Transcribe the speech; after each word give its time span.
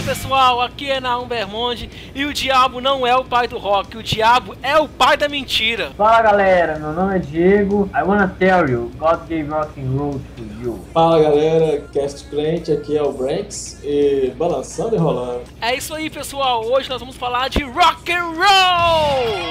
Fala 0.00 0.14
pessoal, 0.14 0.60
aqui 0.62 0.90
é 0.90 0.98
Naum 0.98 1.26
Bermonde 1.26 1.90
e 2.14 2.24
o 2.24 2.32
diabo 2.32 2.80
não 2.80 3.06
é 3.06 3.14
o 3.14 3.22
pai 3.22 3.46
do 3.46 3.58
rock, 3.58 3.98
o 3.98 4.02
diabo 4.02 4.56
é 4.62 4.78
o 4.78 4.88
pai 4.88 5.14
da 5.14 5.28
mentira. 5.28 5.90
Fala 5.94 6.22
galera, 6.22 6.78
meu 6.78 6.92
nome 6.92 7.16
é 7.16 7.18
Diego. 7.18 7.90
I 7.94 8.02
wanna 8.02 8.34
tell 8.38 8.66
you, 8.66 8.90
God 8.98 9.28
gave 9.28 9.50
rock 9.50 9.78
and 9.78 9.98
roll 9.98 10.18
to 10.36 10.42
you. 10.62 10.80
Fala 10.94 11.20
galera, 11.20 11.82
Cast 11.92 12.24
Crente, 12.30 12.72
aqui 12.72 12.96
é 12.96 13.02
o 13.02 13.12
Branks 13.12 13.78
e 13.84 14.32
balançando 14.38 14.96
e 14.96 14.98
rolando. 14.98 15.42
É 15.60 15.74
isso 15.74 15.94
aí 15.94 16.08
pessoal, 16.08 16.64
hoje 16.64 16.88
nós 16.88 17.00
vamos 17.00 17.16
falar 17.16 17.50
de 17.50 17.62
rock 17.62 18.10
and 18.10 18.24
roll. 18.24 19.50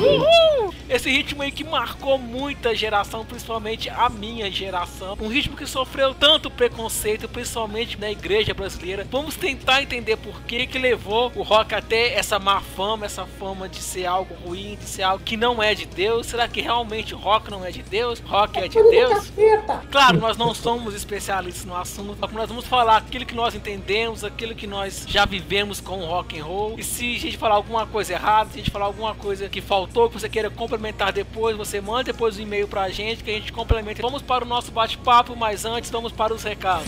Uhul! 0.00 0.55
Esse 0.88 1.10
ritmo 1.10 1.42
aí 1.42 1.50
que 1.50 1.64
marcou 1.64 2.18
muita 2.18 2.74
geração, 2.74 3.24
principalmente 3.24 3.90
a 3.90 4.08
minha 4.08 4.50
geração. 4.50 5.16
Um 5.20 5.28
ritmo 5.28 5.56
que 5.56 5.66
sofreu 5.66 6.14
tanto 6.14 6.50
preconceito, 6.50 7.28
principalmente 7.28 7.98
na 7.98 8.10
igreja 8.10 8.54
brasileira. 8.54 9.06
Vamos 9.10 9.36
tentar 9.36 9.82
entender 9.82 10.16
por 10.16 10.42
que 10.42 10.66
que 10.66 10.78
levou 10.78 11.32
o 11.34 11.42
rock 11.42 11.74
até 11.74 12.14
essa 12.14 12.38
má 12.38 12.60
fama, 12.60 13.06
essa 13.06 13.26
fama 13.26 13.68
de 13.68 13.78
ser 13.78 14.06
algo 14.06 14.34
ruim, 14.34 14.76
de 14.76 14.84
ser 14.84 15.02
algo 15.02 15.24
que 15.24 15.36
não 15.36 15.62
é 15.62 15.74
de 15.74 15.86
Deus. 15.86 16.26
Será 16.26 16.46
que 16.46 16.60
realmente 16.60 17.14
rock 17.14 17.50
não 17.50 17.64
é 17.64 17.70
de 17.70 17.82
Deus? 17.82 18.20
Rock 18.20 18.58
é 18.58 18.68
de 18.68 18.82
Deus? 18.82 19.32
Claro, 19.90 20.18
nós 20.18 20.36
não 20.36 20.54
somos 20.54 20.94
especialistas 20.94 21.64
no 21.64 21.76
assunto, 21.76 22.16
mas 22.20 22.32
nós 22.32 22.48
vamos 22.48 22.64
falar 22.64 22.98
aquilo 22.98 23.26
que 23.26 23.34
nós 23.34 23.54
entendemos, 23.54 24.22
aquilo 24.22 24.54
que 24.54 24.66
nós 24.66 25.04
já 25.08 25.24
vivemos 25.24 25.80
com 25.80 25.98
o 25.98 26.06
rock 26.06 26.38
and 26.38 26.44
roll. 26.44 26.78
E 26.78 26.84
se 26.84 27.16
a 27.16 27.18
gente 27.18 27.36
falar 27.36 27.56
alguma 27.56 27.86
coisa 27.86 28.12
errada, 28.12 28.50
se 28.50 28.56
a 28.56 28.58
gente 28.58 28.70
falar 28.70 28.86
alguma 28.86 29.14
coisa 29.14 29.48
que 29.48 29.60
faltou, 29.60 30.08
que 30.08 30.20
você 30.20 30.28
queira 30.28 30.50
complementar 30.76 31.12
depois, 31.12 31.56
você 31.56 31.80
manda 31.80 32.04
depois 32.04 32.36
o 32.36 32.38
um 32.38 32.42
e-mail 32.42 32.68
pra 32.68 32.88
gente 32.90 33.24
que 33.24 33.30
a 33.30 33.34
gente 33.34 33.50
complementa. 33.52 34.02
Vamos 34.02 34.20
para 34.22 34.44
o 34.44 34.46
nosso 34.46 34.70
bate-papo, 34.70 35.34
mas 35.34 35.64
antes 35.64 35.90
vamos 35.90 36.12
para 36.12 36.34
os 36.34 36.42
recados. 36.42 36.86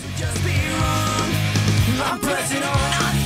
É 3.15 3.18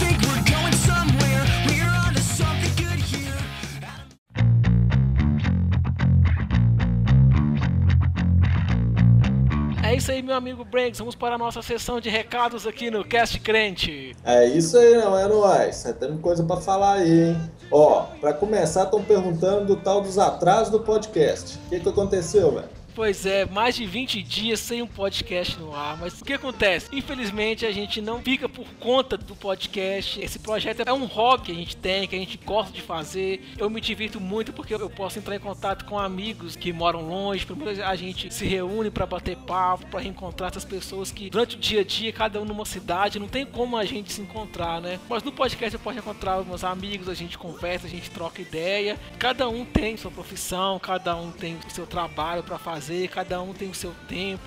isso 10.04 10.12
aí, 10.12 10.22
meu 10.22 10.36
amigo 10.36 10.66
Branks. 10.66 11.00
Vamos 11.00 11.16
para 11.16 11.36
a 11.36 11.38
nossa 11.38 11.62
sessão 11.62 12.02
de 12.02 12.10
recados 12.10 12.68
aqui 12.68 12.92
no 12.92 13.06
Cast 13.06 13.40
Crente. 13.40 14.14
É 14.26 14.46
isso 14.46 14.78
aí, 14.78 14.98
não 14.98 15.18
é 15.18 15.26
nóis. 15.30 15.82
Temos 15.98 16.20
coisa 16.20 16.44
pra 16.44 16.58
falar 16.58 16.96
aí, 16.96 17.30
hein? 17.30 17.52
Ó, 17.72 18.02
pra 18.20 18.34
começar, 18.34 18.84
estão 18.84 19.02
perguntando 19.02 19.66
do 19.66 19.76
tal 19.78 20.02
dos 20.02 20.20
atrasos 20.20 20.70
do 20.70 20.82
podcast. 20.82 21.58
O 21.58 21.70
que, 21.70 21.80
que 21.80 21.88
aconteceu, 21.88 22.52
velho? 22.52 22.83
Pois 22.96 23.26
é, 23.26 23.44
mais 23.46 23.76
de 23.76 23.88
20 23.88 24.22
dias 24.22 24.60
sem 24.60 24.84
um 24.84 24.88
podcast 24.88 25.58
no 25.60 25.76
ar. 25.76 25.98
Mas 25.98 26.22
o 26.22 26.24
que 26.24 26.34
acontece? 26.34 26.90
Infelizmente 26.92 27.66
a 27.66 27.72
gente 27.72 28.00
não 28.00 28.22
fica 28.22 28.48
por 28.48 28.68
conta 28.80 29.18
do 29.18 29.36
podcast. 29.36 30.22
Esse 30.22 30.38
projeto 30.38 30.84
é 30.86 30.94
um 30.94 31.06
hobby 31.06 31.46
que 31.46 31.52
a 31.52 31.56
gente 31.56 31.76
tem, 31.76 32.08
que 32.08 32.16
a 32.16 32.20
gente 32.20 32.38
gosta 32.46 32.72
de 32.72 32.84
fazer. 32.84 33.44
Eu 33.58 33.68
me 33.68 33.82
divirto 33.82 34.20
muito 34.20 34.54
porque 34.54 34.76
eu 34.76 34.90
posso 34.92 35.18
entrar 35.18 35.36
em 35.36 35.40
contato 35.40 35.86
com 35.86 35.98
amigos 35.98 36.56
que 36.56 36.72
moram 36.72 37.02
longe. 37.02 37.48
A 37.84 37.96
gente 37.96 38.32
se 38.32 38.46
reúne 38.46 38.92
para 38.92 39.08
bater 39.08 39.38
papo, 39.38 39.88
para 39.88 40.00
reencontrar 40.00 40.52
essas 40.52 40.66
pessoas 40.66 41.12
que 41.12 41.32
durante 41.32 41.56
o 41.56 41.60
dia 41.60 41.82
a 41.82 41.84
dia, 41.84 42.14
cada 42.14 42.40
um 42.40 42.46
numa 42.46 42.66
cidade, 42.66 43.18
não 43.18 43.28
tem 43.28 43.44
como 43.44 43.76
a 43.76 43.86
gente 43.86 44.14
se 44.14 44.22
encontrar, 44.22 44.80
né? 44.80 45.00
Mas 45.10 45.24
no 45.24 45.32
podcast 45.32 45.74
eu 45.74 45.80
posso 45.80 45.98
encontrar 45.98 46.46
meus 46.46 46.64
amigos, 46.64 47.10
a 47.10 47.16
gente 47.16 47.40
conversa, 47.40 47.88
a 47.88 47.90
gente 47.90 48.12
troca 48.12 48.40
ideia. 48.40 49.00
Cada 49.18 49.50
um 49.50 49.66
tem 49.66 49.98
sua 49.98 50.12
profissão, 50.12 50.78
cada 50.78 51.16
um 51.16 51.32
tem 51.32 51.58
seu 51.70 51.88
trabalho 51.88 52.44
para 52.44 52.60
fazer 52.60 52.83
fazer, 52.84 53.08
cada 53.08 53.42
um 53.42 53.54
tem 53.54 53.70
o 53.70 53.74
seu 53.74 53.94
tempo. 54.08 54.44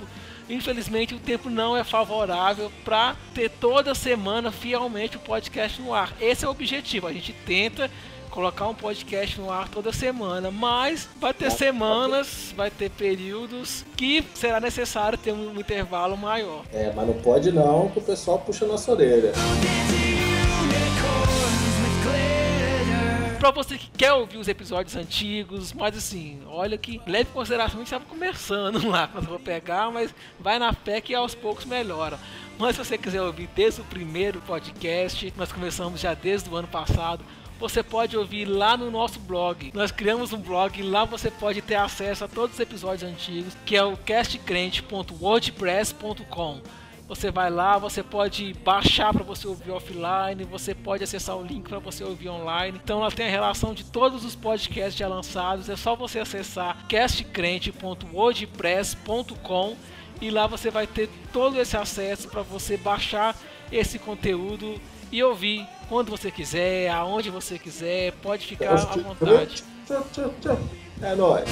Infelizmente, 0.48 1.14
o 1.14 1.18
tempo 1.18 1.48
não 1.48 1.76
é 1.76 1.82
favorável 1.82 2.70
para 2.84 3.16
ter 3.34 3.50
toda 3.50 3.94
semana 3.94 4.52
fielmente 4.52 5.16
o 5.16 5.20
podcast 5.20 5.80
no 5.80 5.92
ar. 5.92 6.12
Esse 6.20 6.44
é 6.44 6.48
o 6.48 6.50
objetivo. 6.50 7.06
A 7.06 7.12
gente 7.12 7.32
tenta 7.32 7.90
colocar 8.30 8.68
um 8.68 8.74
podcast 8.74 9.40
no 9.40 9.50
ar 9.50 9.68
toda 9.68 9.92
semana, 9.92 10.50
mas 10.50 11.08
vai 11.18 11.32
ter 11.32 11.50
semanas, 11.50 12.52
vai 12.54 12.70
ter 12.70 12.90
períodos 12.90 13.84
que 13.96 14.22
será 14.34 14.60
necessário 14.60 15.16
ter 15.16 15.32
um 15.32 15.58
intervalo 15.58 16.16
maior. 16.16 16.62
É, 16.72 16.92
mas 16.94 17.06
não 17.06 17.14
pode 17.14 17.50
não, 17.50 17.88
que 17.88 17.98
o 17.98 18.02
pessoal 18.02 18.38
puxa 18.38 18.66
nossa 18.66 18.92
orelha. 18.92 19.32
Pra 23.38 23.50
você 23.50 23.76
que 23.76 23.90
quer 23.90 24.14
ouvir 24.14 24.38
os 24.38 24.48
episódios 24.48 24.96
antigos, 24.96 25.70
mas 25.72 25.96
assim, 25.96 26.40
olha 26.46 26.78
que 26.78 27.00
leve 27.06 27.28
em 27.30 27.32
consideração 27.32 27.78
que 27.78 27.84
estava 27.84 28.04
começando 28.04 28.84
lá 28.88 29.08
quando 29.08 29.24
eu 29.24 29.30
vou 29.30 29.38
pegar, 29.38 29.90
mas 29.90 30.14
vai 30.40 30.58
na 30.58 30.72
fé 30.72 31.00
que 31.00 31.14
aos 31.14 31.34
poucos 31.34 31.66
melhora. 31.66 32.18
Mas 32.58 32.76
se 32.76 32.84
você 32.84 32.96
quiser 32.96 33.20
ouvir 33.20 33.50
desde 33.54 33.82
o 33.82 33.84
primeiro 33.84 34.40
podcast, 34.40 35.34
nós 35.36 35.52
começamos 35.52 36.00
já 36.00 36.14
desde 36.14 36.48
o 36.48 36.56
ano 36.56 36.68
passado, 36.68 37.22
você 37.58 37.82
pode 37.82 38.16
ouvir 38.16 38.46
lá 38.46 38.74
no 38.76 38.90
nosso 38.90 39.20
blog. 39.20 39.70
Nós 39.74 39.90
criamos 39.90 40.32
um 40.32 40.38
blog 40.38 40.82
lá 40.82 41.04
você 41.04 41.30
pode 41.30 41.60
ter 41.60 41.74
acesso 41.74 42.24
a 42.24 42.28
todos 42.28 42.54
os 42.54 42.60
episódios 42.60 43.02
antigos, 43.02 43.54
que 43.66 43.76
é 43.76 43.84
o 43.84 43.98
castcrente.wordpress.com. 43.98 46.62
Você 47.08 47.30
vai 47.30 47.48
lá, 47.50 47.78
você 47.78 48.02
pode 48.02 48.52
baixar 48.64 49.12
para 49.12 49.22
você 49.22 49.46
ouvir 49.46 49.70
offline, 49.70 50.42
você 50.42 50.74
pode 50.74 51.04
acessar 51.04 51.36
o 51.36 51.44
link 51.44 51.68
para 51.68 51.78
você 51.78 52.02
ouvir 52.02 52.28
online. 52.28 52.80
Então 52.82 52.98
ela 53.00 53.12
tem 53.12 53.26
a 53.26 53.30
relação 53.30 53.72
de 53.72 53.84
todos 53.84 54.24
os 54.24 54.34
podcasts 54.34 54.96
já 54.96 55.06
lançados. 55.06 55.68
É 55.68 55.76
só 55.76 55.94
você 55.94 56.18
acessar 56.18 56.84
castcrente.wordpress.com 56.88 59.76
e 60.20 60.30
lá 60.30 60.48
você 60.48 60.68
vai 60.70 60.86
ter 60.86 61.08
todo 61.32 61.60
esse 61.60 61.76
acesso 61.76 62.28
para 62.28 62.42
você 62.42 62.76
baixar 62.76 63.36
esse 63.70 64.00
conteúdo 64.00 64.80
e 65.12 65.22
ouvir 65.22 65.64
quando 65.88 66.10
você 66.10 66.30
quiser, 66.30 66.90
aonde 66.90 67.30
você 67.30 67.58
quiser, 67.58 68.12
pode 68.14 68.46
ficar 68.46 68.72
à 68.72 68.76
vontade. 68.76 69.62
É 71.00 71.14
nóis. 71.14 71.44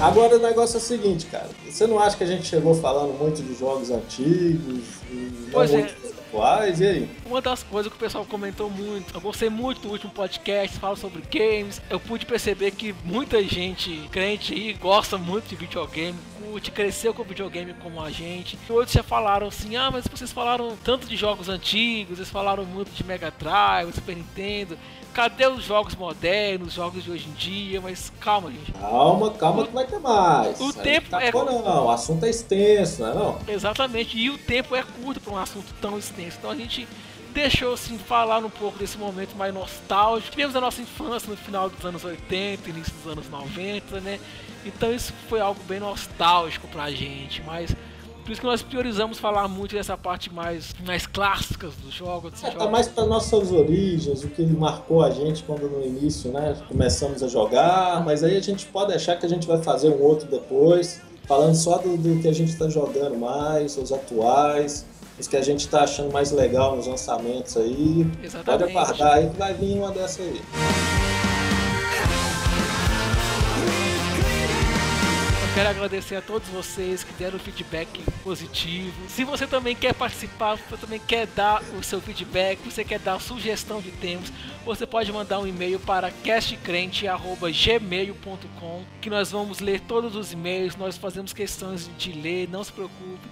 Agora 0.00 0.36
o 0.36 0.38
negócio 0.38 0.76
é 0.76 0.78
o 0.78 0.82
seguinte, 0.82 1.26
cara. 1.26 1.48
Você 1.64 1.86
não 1.86 1.98
acha 1.98 2.16
que 2.16 2.24
a 2.24 2.26
gente 2.26 2.46
chegou 2.46 2.74
falando 2.74 3.18
muito 3.18 3.42
de 3.42 3.54
jogos 3.58 3.90
antigos 3.90 4.84
e 5.10 5.48
Pois 5.50 5.70
não 5.72 5.78
é. 5.78 5.82
muito 5.82 6.06
atuais? 6.28 6.80
E 6.80 6.86
aí? 6.86 7.10
Uma 7.24 7.40
das 7.40 7.62
coisas 7.62 7.90
que 7.90 7.96
o 7.96 8.00
pessoal 8.00 8.24
comentou 8.26 8.68
muito, 8.68 9.14
eu 9.14 9.20
gostei 9.22 9.48
muito 9.48 9.80
do 9.80 9.88
último 9.88 10.12
podcast, 10.12 10.78
fala 10.78 10.96
sobre 10.96 11.22
games. 11.32 11.80
Eu 11.88 11.98
pude 11.98 12.26
perceber 12.26 12.72
que 12.72 12.94
muita 13.04 13.42
gente 13.42 14.06
crente 14.12 14.52
aí 14.52 14.74
gosta 14.74 15.16
muito 15.16 15.48
de 15.48 15.56
videogame, 15.56 16.18
curte, 16.44 16.70
cresceu 16.70 17.14
com 17.14 17.22
videogame 17.24 17.72
como 17.82 18.02
a 18.02 18.10
gente. 18.10 18.58
E 18.68 18.72
outros 18.72 18.92
já 18.92 19.02
falaram 19.02 19.46
assim: 19.48 19.76
ah, 19.76 19.90
mas 19.90 20.06
vocês 20.06 20.30
falaram 20.30 20.76
tanto 20.84 21.06
de 21.06 21.16
jogos 21.16 21.48
antigos, 21.48 22.18
vocês 22.18 22.28
falaram 22.28 22.66
muito 22.66 22.90
de 22.90 23.02
Mega 23.02 23.32
Drive, 23.38 23.94
Super 23.94 24.14
Nintendo. 24.14 24.76
Cadê 25.16 25.46
os 25.46 25.64
jogos 25.64 25.94
modernos, 25.94 26.68
os 26.68 26.74
jogos 26.74 27.02
de 27.02 27.10
hoje 27.10 27.26
em 27.26 27.32
dia? 27.32 27.80
Mas 27.80 28.12
calma, 28.20 28.50
gente. 28.50 28.70
Calma, 28.72 29.30
calma 29.30 29.66
que 29.66 29.72
vai 29.72 29.86
ter 29.86 29.98
mais. 29.98 30.60
O 30.60 30.70
tempo 30.74 31.08
tá 31.08 31.22
é- 31.22 31.32
não. 31.32 31.86
O 31.86 31.90
assunto 31.90 32.26
é 32.26 32.28
extenso, 32.28 33.00
não 33.00 33.10
é 33.10 33.14
não? 33.14 33.38
Exatamente, 33.48 34.18
e 34.18 34.28
o 34.28 34.36
tempo 34.36 34.76
é 34.76 34.82
curto 34.82 35.18
para 35.18 35.32
um 35.32 35.38
assunto 35.38 35.72
tão 35.80 35.98
extenso. 35.98 36.36
Então 36.38 36.50
a 36.50 36.54
gente 36.54 36.86
deixou 37.32 37.72
assim 37.72 37.96
falar 37.96 38.44
um 38.44 38.50
pouco 38.50 38.78
desse 38.78 38.98
momento 38.98 39.34
mais 39.36 39.54
nostálgico. 39.54 40.32
Tivemos 40.32 40.54
a 40.54 40.60
nossa 40.60 40.82
infância 40.82 41.30
no 41.30 41.36
final 41.38 41.70
dos 41.70 41.82
anos 41.82 42.04
80, 42.04 42.68
início 42.68 42.92
dos 42.92 43.10
anos 43.10 43.30
90, 43.30 43.98
né? 44.02 44.20
Então 44.66 44.92
isso 44.92 45.14
foi 45.30 45.40
algo 45.40 45.62
bem 45.64 45.80
nostálgico 45.80 46.68
pra 46.68 46.90
gente, 46.90 47.40
mas 47.40 47.74
por 48.26 48.32
isso 48.32 48.40
que 48.40 48.46
nós 48.46 48.60
priorizamos 48.60 49.18
falar 49.18 49.46
muito 49.46 49.76
dessa 49.76 49.96
parte 49.96 50.32
mais, 50.34 50.74
mais 50.84 51.06
clássicas 51.06 51.72
jogos. 51.94 52.32
desses 52.32 52.44
É, 52.44 52.50
tá 52.50 52.68
mais 52.68 52.88
para 52.88 53.06
nossas 53.06 53.52
origens, 53.52 54.24
o 54.24 54.28
que 54.28 54.44
marcou 54.44 55.00
a 55.00 55.10
gente 55.10 55.44
quando 55.44 55.70
no 55.70 55.84
início, 55.86 56.32
né? 56.32 56.56
Começamos 56.66 57.22
a 57.22 57.28
jogar, 57.28 58.04
mas 58.04 58.24
aí 58.24 58.36
a 58.36 58.40
gente 58.40 58.66
pode 58.66 58.92
achar 58.92 59.16
que 59.16 59.24
a 59.24 59.28
gente 59.28 59.46
vai 59.46 59.62
fazer 59.62 59.90
um 59.90 60.02
outro 60.02 60.26
depois, 60.28 61.00
falando 61.24 61.54
só 61.54 61.78
do, 61.78 61.96
do 61.96 62.20
que 62.20 62.26
a 62.26 62.34
gente 62.34 62.48
está 62.48 62.68
jogando 62.68 63.16
mais, 63.16 63.78
os 63.78 63.92
atuais, 63.92 64.84
os 65.20 65.28
que 65.28 65.36
a 65.36 65.42
gente 65.42 65.60
está 65.60 65.84
achando 65.84 66.12
mais 66.12 66.32
legal 66.32 66.74
nos 66.74 66.88
lançamentos 66.88 67.56
aí. 67.56 68.04
Pode 68.04 68.26
Exatamente. 68.26 68.76
aguardar 68.76 69.12
aí 69.14 69.30
que 69.30 69.36
vai 69.36 69.54
vir 69.54 69.78
uma 69.78 69.92
dessa 69.92 70.20
aí. 70.20 70.40
Quero 75.56 75.70
agradecer 75.70 76.16
a 76.16 76.20
todos 76.20 76.46
vocês 76.50 77.02
que 77.02 77.14
deram 77.14 77.38
feedback 77.38 78.04
positivo. 78.22 78.92
Se 79.08 79.24
você 79.24 79.46
também 79.46 79.74
quer 79.74 79.94
participar, 79.94 80.56
você 80.56 80.76
também 80.76 81.00
quer 81.00 81.26
dar 81.28 81.62
o 81.78 81.82
seu 81.82 81.98
feedback, 81.98 82.58
você 82.62 82.84
quer 82.84 82.98
dar 82.98 83.18
sugestão 83.18 83.80
de 83.80 83.90
temas, 83.90 84.30
você 84.66 84.86
pode 84.86 85.10
mandar 85.10 85.38
um 85.38 85.46
e-mail 85.46 85.80
para 85.80 86.10
castcrente@gmail.com, 86.10 88.84
que 89.00 89.08
nós 89.08 89.30
vamos 89.30 89.60
ler 89.60 89.80
todos 89.80 90.14
os 90.14 90.30
e-mails, 90.30 90.76
nós 90.76 90.98
fazemos 90.98 91.32
questões 91.32 91.90
de 91.96 92.12
ler, 92.12 92.50
não 92.50 92.62
se 92.62 92.70
preocupe. 92.70 93.26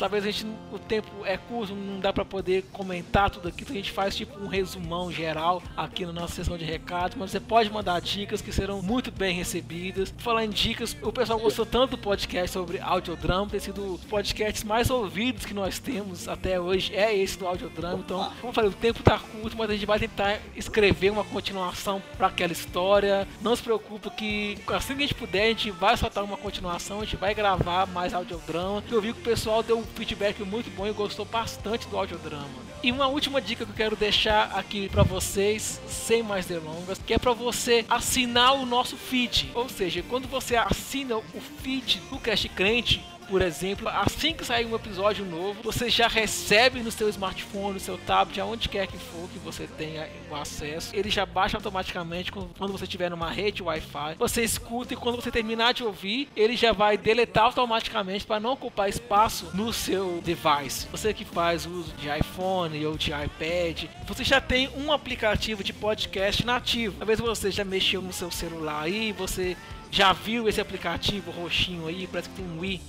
Talvez 0.00 0.24
a 0.24 0.30
gente 0.30 0.46
o 0.72 0.78
tempo 0.78 1.10
é 1.26 1.36
curto, 1.36 1.74
não 1.74 2.00
dá 2.00 2.10
para 2.10 2.24
poder 2.24 2.64
comentar 2.72 3.28
tudo 3.28 3.48
aqui, 3.48 3.64
então 3.64 3.74
a 3.74 3.76
gente 3.76 3.92
faz 3.92 4.16
tipo 4.16 4.42
um 4.42 4.46
resumão 4.46 5.12
geral 5.12 5.62
aqui 5.76 6.06
na 6.06 6.12
nossa 6.12 6.36
sessão 6.36 6.56
de 6.56 6.64
recados, 6.64 7.18
mas 7.18 7.30
você 7.30 7.38
pode 7.38 7.70
mandar 7.70 8.00
dicas 8.00 8.40
que 8.40 8.50
serão 8.50 8.80
muito 8.80 9.10
bem 9.10 9.34
recebidas. 9.34 10.14
Falar 10.16 10.46
em 10.46 10.48
dicas, 10.48 10.96
o 11.02 11.12
pessoal 11.12 11.38
gostou 11.38 11.66
tanto 11.66 11.90
do 11.90 11.98
podcast 11.98 12.50
sobre 12.50 12.80
audiodrama, 12.80 13.50
tem 13.50 13.60
sido 13.60 13.94
os 13.94 14.04
podcasts 14.04 14.64
mais 14.64 14.88
ouvidos 14.88 15.44
que 15.44 15.52
nós 15.52 15.78
temos 15.78 16.26
até 16.28 16.58
hoje 16.58 16.96
é 16.96 17.14
esse 17.14 17.38
do 17.38 17.46
audiodrama. 17.46 17.98
Então, 17.98 18.32
como 18.40 18.48
eu 18.48 18.54
falei, 18.54 18.70
o 18.70 18.74
tempo 18.74 19.02
tá 19.02 19.18
curto, 19.18 19.54
mas 19.54 19.68
a 19.68 19.74
gente 19.74 19.84
vai 19.84 19.98
tentar 19.98 20.40
escrever 20.56 21.10
uma 21.10 21.24
continuação 21.24 22.02
para 22.16 22.28
aquela 22.28 22.52
história. 22.52 23.28
Não 23.42 23.54
se 23.54 23.62
preocupe 23.62 24.08
que 24.10 24.58
assim 24.68 24.94
que 24.96 25.02
a 25.02 25.06
gente 25.06 25.14
puder, 25.14 25.42
a 25.42 25.48
gente 25.48 25.70
vai 25.70 25.94
soltar 25.94 26.24
uma 26.24 26.38
continuação, 26.38 27.00
a 27.00 27.04
gente 27.04 27.16
vai 27.16 27.34
gravar 27.34 27.86
mais 27.88 28.14
audiodrama. 28.14 28.82
Eu 28.90 29.02
vi 29.02 29.12
que 29.12 29.20
o 29.20 29.24
pessoal 29.24 29.62
deu 29.62 29.84
feedback 29.90 30.42
muito 30.42 30.70
bom 30.70 30.86
e 30.86 30.92
gostou 30.92 31.24
bastante 31.24 31.86
do 31.88 31.96
audiodrama. 31.96 32.48
E 32.82 32.90
uma 32.90 33.06
última 33.08 33.40
dica 33.40 33.64
que 33.64 33.70
eu 33.70 33.76
quero 33.76 33.96
deixar 33.96 34.52
aqui 34.54 34.88
para 34.88 35.02
vocês, 35.02 35.80
sem 35.86 36.22
mais 36.22 36.46
delongas, 36.46 36.98
que 36.98 37.12
é 37.12 37.18
para 37.18 37.32
você 37.32 37.84
assinar 37.88 38.54
o 38.54 38.64
nosso 38.64 38.96
feed. 38.96 39.50
Ou 39.54 39.68
seja, 39.68 40.02
quando 40.08 40.26
você 40.26 40.56
assina 40.56 41.16
o 41.16 41.40
feed 41.62 42.00
do 42.10 42.18
Cast 42.18 42.48
Crente, 42.50 43.04
por 43.30 43.42
exemplo, 43.42 43.88
assim 43.88 44.34
que 44.34 44.44
sair 44.44 44.66
um 44.66 44.74
episódio 44.74 45.24
novo, 45.24 45.62
você 45.62 45.88
já 45.88 46.08
recebe 46.08 46.80
no 46.80 46.90
seu 46.90 47.08
smartphone, 47.08 47.74
no 47.74 47.80
seu 47.80 47.96
tablet, 47.96 48.40
aonde 48.40 48.68
quer 48.68 48.88
que 48.88 48.98
for 48.98 49.28
que 49.28 49.38
você 49.38 49.68
tenha 49.68 50.08
o 50.28 50.34
acesso. 50.34 50.94
Ele 50.94 51.08
já 51.08 51.24
baixa 51.24 51.56
automaticamente 51.56 52.32
quando 52.32 52.72
você 52.72 52.84
estiver 52.84 53.08
numa 53.08 53.30
rede 53.30 53.62
Wi-Fi. 53.62 54.16
Você 54.18 54.42
escuta 54.42 54.94
e 54.94 54.96
quando 54.96 55.14
você 55.14 55.30
terminar 55.30 55.72
de 55.72 55.84
ouvir, 55.84 56.28
ele 56.34 56.56
já 56.56 56.72
vai 56.72 56.98
deletar 56.98 57.44
automaticamente 57.44 58.26
para 58.26 58.40
não 58.40 58.54
ocupar 58.54 58.88
espaço 58.88 59.48
no 59.54 59.72
seu 59.72 60.20
device. 60.24 60.88
Você 60.90 61.14
que 61.14 61.24
faz 61.24 61.66
uso 61.66 61.92
de 61.92 62.08
iPhone 62.08 62.84
ou 62.84 62.96
de 62.96 63.12
iPad, 63.12 63.84
você 64.08 64.24
já 64.24 64.40
tem 64.40 64.68
um 64.76 64.92
aplicativo 64.92 65.62
de 65.62 65.72
podcast 65.72 66.44
nativo. 66.44 66.96
Talvez 66.98 67.20
você 67.20 67.48
já 67.52 67.64
mexeu 67.64 68.02
no 68.02 68.12
seu 68.12 68.30
celular 68.30 68.82
aí, 68.82 69.12
você 69.12 69.56
já 69.88 70.12
viu 70.12 70.48
esse 70.48 70.60
aplicativo 70.60 71.30
roxinho 71.30 71.86
aí, 71.86 72.08
parece 72.08 72.28
que 72.28 72.36
tem 72.36 72.44
um 72.44 72.64
i 72.64 72.80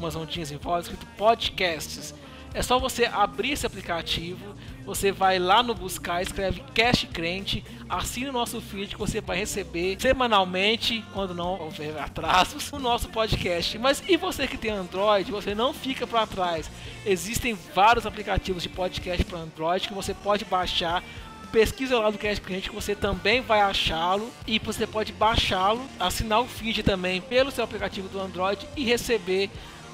umas 0.00 0.16
ondinhas 0.16 0.50
em 0.50 0.56
volta 0.56 0.80
escrito 0.80 1.06
podcasts. 1.16 2.14
É 2.52 2.62
só 2.62 2.80
você 2.80 3.04
abrir 3.04 3.52
esse 3.52 3.64
aplicativo, 3.64 4.56
você 4.84 5.12
vai 5.12 5.38
lá 5.38 5.62
no 5.62 5.72
buscar, 5.72 6.20
escreve 6.20 6.60
Cast 6.74 7.06
Crente, 7.06 7.64
assine 7.88 8.28
o 8.28 8.32
nosso 8.32 8.60
feed 8.60 8.88
que 8.88 8.98
você 8.98 9.20
vai 9.20 9.36
receber 9.36 9.96
semanalmente, 10.00 11.04
quando 11.12 11.32
não 11.32 11.60
houver 11.60 11.96
atrasos, 11.96 12.72
o 12.72 12.78
nosso 12.80 13.08
podcast. 13.10 13.78
Mas 13.78 14.02
e 14.08 14.16
você 14.16 14.48
que 14.48 14.58
tem 14.58 14.72
Android, 14.72 15.30
você 15.30 15.54
não 15.54 15.72
fica 15.72 16.08
para 16.08 16.26
trás. 16.26 16.68
Existem 17.06 17.56
vários 17.72 18.04
aplicativos 18.04 18.64
de 18.64 18.68
podcast 18.68 19.24
para 19.24 19.38
Android 19.38 19.86
que 19.86 19.94
você 19.94 20.12
pode 20.12 20.44
baixar 20.44 21.04
pesquisa 21.50 21.98
lá 21.98 22.10
do 22.10 22.18
Cast 22.18 22.40
Crente 22.40 22.68
que 22.68 22.74
você 22.74 22.94
também 22.94 23.40
vai 23.40 23.60
achá-lo 23.60 24.30
e 24.46 24.58
você 24.58 24.86
pode 24.86 25.12
baixá-lo, 25.12 25.84
assinar 25.98 26.40
o 26.40 26.46
feed 26.46 26.82
também 26.82 27.20
pelo 27.20 27.50
seu 27.50 27.64
aplicativo 27.64 28.08
do 28.08 28.20
Android 28.20 28.66
e 28.76 28.84
receber 28.84 29.50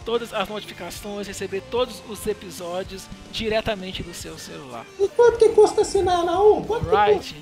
todas 0.07 0.33
as 0.33 0.49
notificações, 0.49 1.27
receber 1.27 1.61
todos 1.69 2.01
os 2.09 2.25
episódios 2.27 3.07
diretamente 3.33 4.05
do 4.05 4.15
seu 4.15 4.39
celular. 4.39 4.87
E 5.01 5.09
quanto 5.09 5.37
que 5.37 5.49
custa 5.51 5.83
assinar 5.83 6.25
na 6.25 6.41
U? 6.41 6.65
right. 6.89 7.35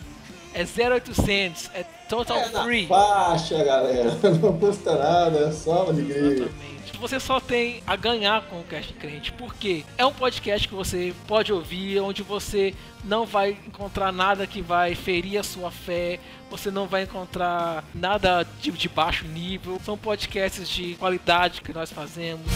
É 0.54 0.62
0800, 0.62 1.70
é 1.74 1.84
total 2.16 2.38
é 2.38 2.64
free. 2.64 2.86
Baixa, 2.86 3.62
galera. 3.64 4.10
Não 4.40 4.58
custa 4.58 4.96
nada, 4.96 5.38
é 5.48 5.52
só 5.52 5.88
alegria. 5.88 6.44
Exatamente. 6.44 6.74
Você 7.00 7.20
só 7.20 7.40
tem 7.40 7.82
a 7.86 7.96
ganhar 7.96 8.42
com 8.42 8.60
o 8.60 8.64
Cast 8.64 8.92
Crente, 8.94 9.32
porque 9.32 9.84
é 9.98 10.06
um 10.06 10.12
podcast 10.12 10.66
que 10.68 10.74
você 10.74 11.12
pode 11.26 11.52
ouvir, 11.52 12.00
onde 12.00 12.22
você 12.22 12.74
não 13.04 13.26
vai 13.26 13.58
encontrar 13.66 14.12
nada 14.12 14.46
que 14.46 14.62
vai 14.62 14.94
ferir 14.94 15.38
a 15.38 15.42
sua 15.42 15.70
fé, 15.70 16.18
você 16.50 16.70
não 16.70 16.86
vai 16.86 17.02
encontrar 17.02 17.84
nada 17.94 18.46
de, 18.60 18.70
de 18.70 18.88
baixo 18.88 19.26
nível. 19.26 19.78
São 19.84 19.98
podcasts 19.98 20.68
de 20.68 20.94
qualidade 20.94 21.60
que 21.60 21.72
nós 21.72 21.92
fazemos. 21.92 22.46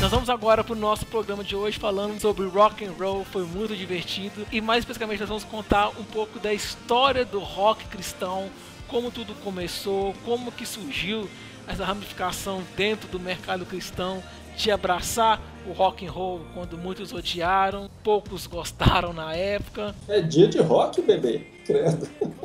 Nós 0.00 0.12
vamos 0.12 0.30
agora 0.30 0.62
para 0.62 0.74
o 0.74 0.76
nosso 0.76 1.04
programa 1.06 1.42
de 1.42 1.56
hoje 1.56 1.76
falando 1.76 2.20
sobre 2.20 2.46
rock 2.46 2.84
and 2.84 2.92
roll, 2.92 3.24
foi 3.24 3.44
muito 3.44 3.74
divertido 3.74 4.46
e 4.52 4.60
mais 4.60 4.80
especificamente 4.80 5.18
nós 5.18 5.28
vamos 5.28 5.42
contar 5.42 5.88
um 5.88 6.04
pouco 6.04 6.38
da 6.38 6.54
história 6.54 7.24
do 7.24 7.40
rock 7.40 7.84
cristão, 7.86 8.48
como 8.86 9.10
tudo 9.10 9.34
começou, 9.42 10.14
como 10.24 10.52
que 10.52 10.64
surgiu 10.64 11.28
essa 11.66 11.84
ramificação 11.84 12.62
dentro 12.76 13.08
do 13.08 13.18
mercado 13.18 13.66
cristão 13.66 14.22
de 14.56 14.70
abraçar 14.70 15.42
o 15.66 15.72
rock 15.72 16.06
and 16.06 16.12
roll 16.12 16.42
quando 16.54 16.78
muitos 16.78 17.12
odiaram, 17.12 17.90
poucos 18.04 18.46
gostaram 18.46 19.12
na 19.12 19.34
época. 19.34 19.96
É 20.08 20.20
dia 20.20 20.46
de 20.46 20.60
rock, 20.60 21.02
bebê. 21.02 21.44
Credo. 21.66 22.08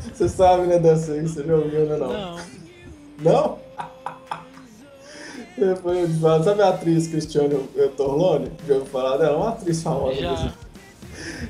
Você 0.00 0.30
sabe, 0.30 0.66
né, 0.66 0.76
aí? 0.76 1.28
Você 1.28 1.44
já 1.44 1.54
ouviu, 1.54 1.86
né? 1.86 1.96
Não? 1.98 2.12
Não. 2.12 2.38
Não? 3.18 3.58
Depois, 5.60 6.08
sabe 6.42 6.62
a 6.62 6.70
atriz 6.70 7.06
Cristiane 7.06 7.54
Torlone? 7.94 8.50
Já 8.66 8.74
ouviu 8.76 8.90
falar 8.90 9.18
dela? 9.18 9.36
Uma 9.36 9.50
atriz 9.50 9.82
famosa. 9.82 10.18
Já. 10.18 10.54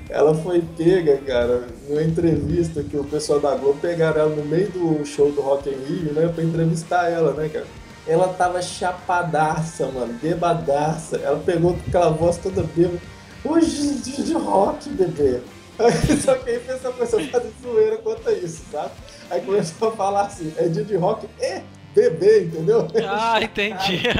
Ela 0.09 0.35
foi 0.35 0.61
pega, 0.77 1.17
cara, 1.19 1.69
numa 1.89 2.03
entrevista 2.03 2.83
que 2.83 2.97
o 2.97 3.05
pessoal 3.05 3.39
da 3.39 3.55
Globo 3.55 3.79
pegaram 3.81 4.23
ela 4.23 4.35
no 4.35 4.45
meio 4.45 4.69
do 4.71 5.05
show 5.07 5.31
do 5.31 5.41
Rock 5.41 5.69
in 5.69 5.85
Rio, 5.87 6.13
né? 6.13 6.27
Pra 6.27 6.43
entrevistar 6.43 7.09
ela, 7.09 7.33
né, 7.35 7.49
cara? 7.49 7.67
Ela 8.05 8.27
tava 8.29 8.61
chapadaça, 8.61 9.87
mano, 9.87 10.13
bebadaça. 10.21 11.17
Ela 11.19 11.39
pegou 11.39 11.75
com 11.75 11.81
aquela 11.87 12.11
voz 12.11 12.37
toda 12.39 12.65
bêbada. 12.65 13.01
Hoje 13.45 13.95
dia 14.01 14.25
de 14.25 14.35
rock, 14.35 14.91
bebê. 14.91 15.41
Só 16.21 16.35
que 16.35 16.51
aí 16.51 16.57
o 16.57 16.61
pessoal 16.63 16.93
começou 16.93 17.21
a 17.21 17.25
fazer 17.25 17.53
zoeira 17.63 17.97
quanto 17.99 18.29
a 18.29 18.33
isso, 18.33 18.63
sabe? 18.73 18.91
Aí 19.31 19.41
começou 19.41 19.91
a 19.91 19.93
falar 19.93 20.23
assim, 20.23 20.53
é 20.57 20.67
dia 20.67 20.85
de 20.85 20.97
rock 20.97 21.29
e 21.41 21.63
bebê, 21.95 22.45
entendeu? 22.45 22.87
Ah, 23.09 23.43
entendi. 23.43 24.03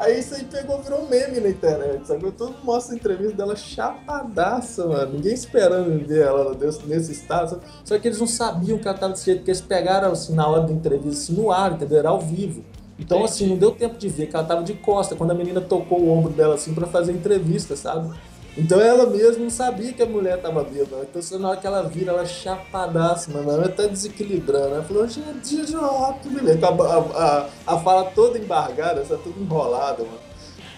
Aí 0.00 0.18
isso 0.18 0.34
aí 0.34 0.44
pegou, 0.44 0.80
virou 0.80 1.06
meme 1.10 1.40
na 1.40 1.50
internet, 1.50 2.06
sabe? 2.06 2.32
Todo 2.32 2.52
mundo 2.52 2.64
mostra 2.64 2.94
a 2.94 2.96
entrevista 2.96 3.36
dela 3.36 3.54
chapadaça, 3.54 4.86
mano. 4.86 5.12
Ninguém 5.12 5.34
esperando 5.34 6.06
ver 6.06 6.22
ela 6.22 6.56
nesse 6.86 7.12
estado. 7.12 7.50
Sabe? 7.50 7.62
Só 7.84 7.98
que 7.98 8.08
eles 8.08 8.18
não 8.18 8.26
sabiam 8.26 8.78
que 8.78 8.88
ela 8.88 8.96
tava 8.96 9.12
desse 9.12 9.26
jeito, 9.26 9.40
porque 9.40 9.50
eles 9.50 9.60
pegaram 9.60 10.12
assim, 10.12 10.34
na 10.34 10.48
hora 10.48 10.62
da 10.62 10.72
entrevista 10.72 11.24
assim, 11.24 11.34
no 11.34 11.50
ar, 11.50 11.72
entendeu? 11.72 11.98
Era 11.98 12.08
ao 12.08 12.18
vivo. 12.18 12.64
Então, 12.98 13.18
Entendi. 13.18 13.32
assim, 13.32 13.46
não 13.48 13.58
deu 13.58 13.72
tempo 13.72 13.98
de 13.98 14.08
ver 14.08 14.26
que 14.26 14.34
ela 14.34 14.44
tava 14.44 14.62
de 14.62 14.72
costa, 14.72 15.14
quando 15.14 15.32
a 15.32 15.34
menina 15.34 15.60
tocou 15.60 16.00
o 16.00 16.10
ombro 16.10 16.32
dela 16.32 16.54
assim 16.54 16.72
para 16.72 16.86
fazer 16.86 17.12
a 17.12 17.14
entrevista, 17.14 17.76
sabe? 17.76 18.10
Então 18.56 18.80
ela 18.80 19.06
mesma 19.06 19.44
não 19.44 19.50
sabia 19.50 19.92
que 19.92 20.02
a 20.02 20.06
mulher 20.06 20.40
tava 20.40 20.64
bêbada. 20.64 21.06
Então 21.14 21.38
na 21.38 21.50
hora 21.50 21.60
que 21.60 21.66
ela 21.66 21.82
vira, 21.82 22.12
ela 22.12 22.26
chapadaça, 22.26 23.30
mano. 23.32 23.50
Ela 23.52 23.68
tá 23.68 23.86
desequilibrando. 23.86 24.74
Ela 24.74 24.82
falou, 24.82 25.06
gente, 25.06 25.38
dia 25.42 25.64
de 25.64 25.74
rock, 25.74 26.28
beleza. 26.28 26.66
A, 26.66 26.68
a, 26.68 27.74
a, 27.74 27.78
fala 27.80 28.04
toda 28.10 28.38
embargada, 28.38 29.02
tá 29.02 29.16
tudo 29.16 29.40
enrolada, 29.40 30.02
mano. 30.02 30.30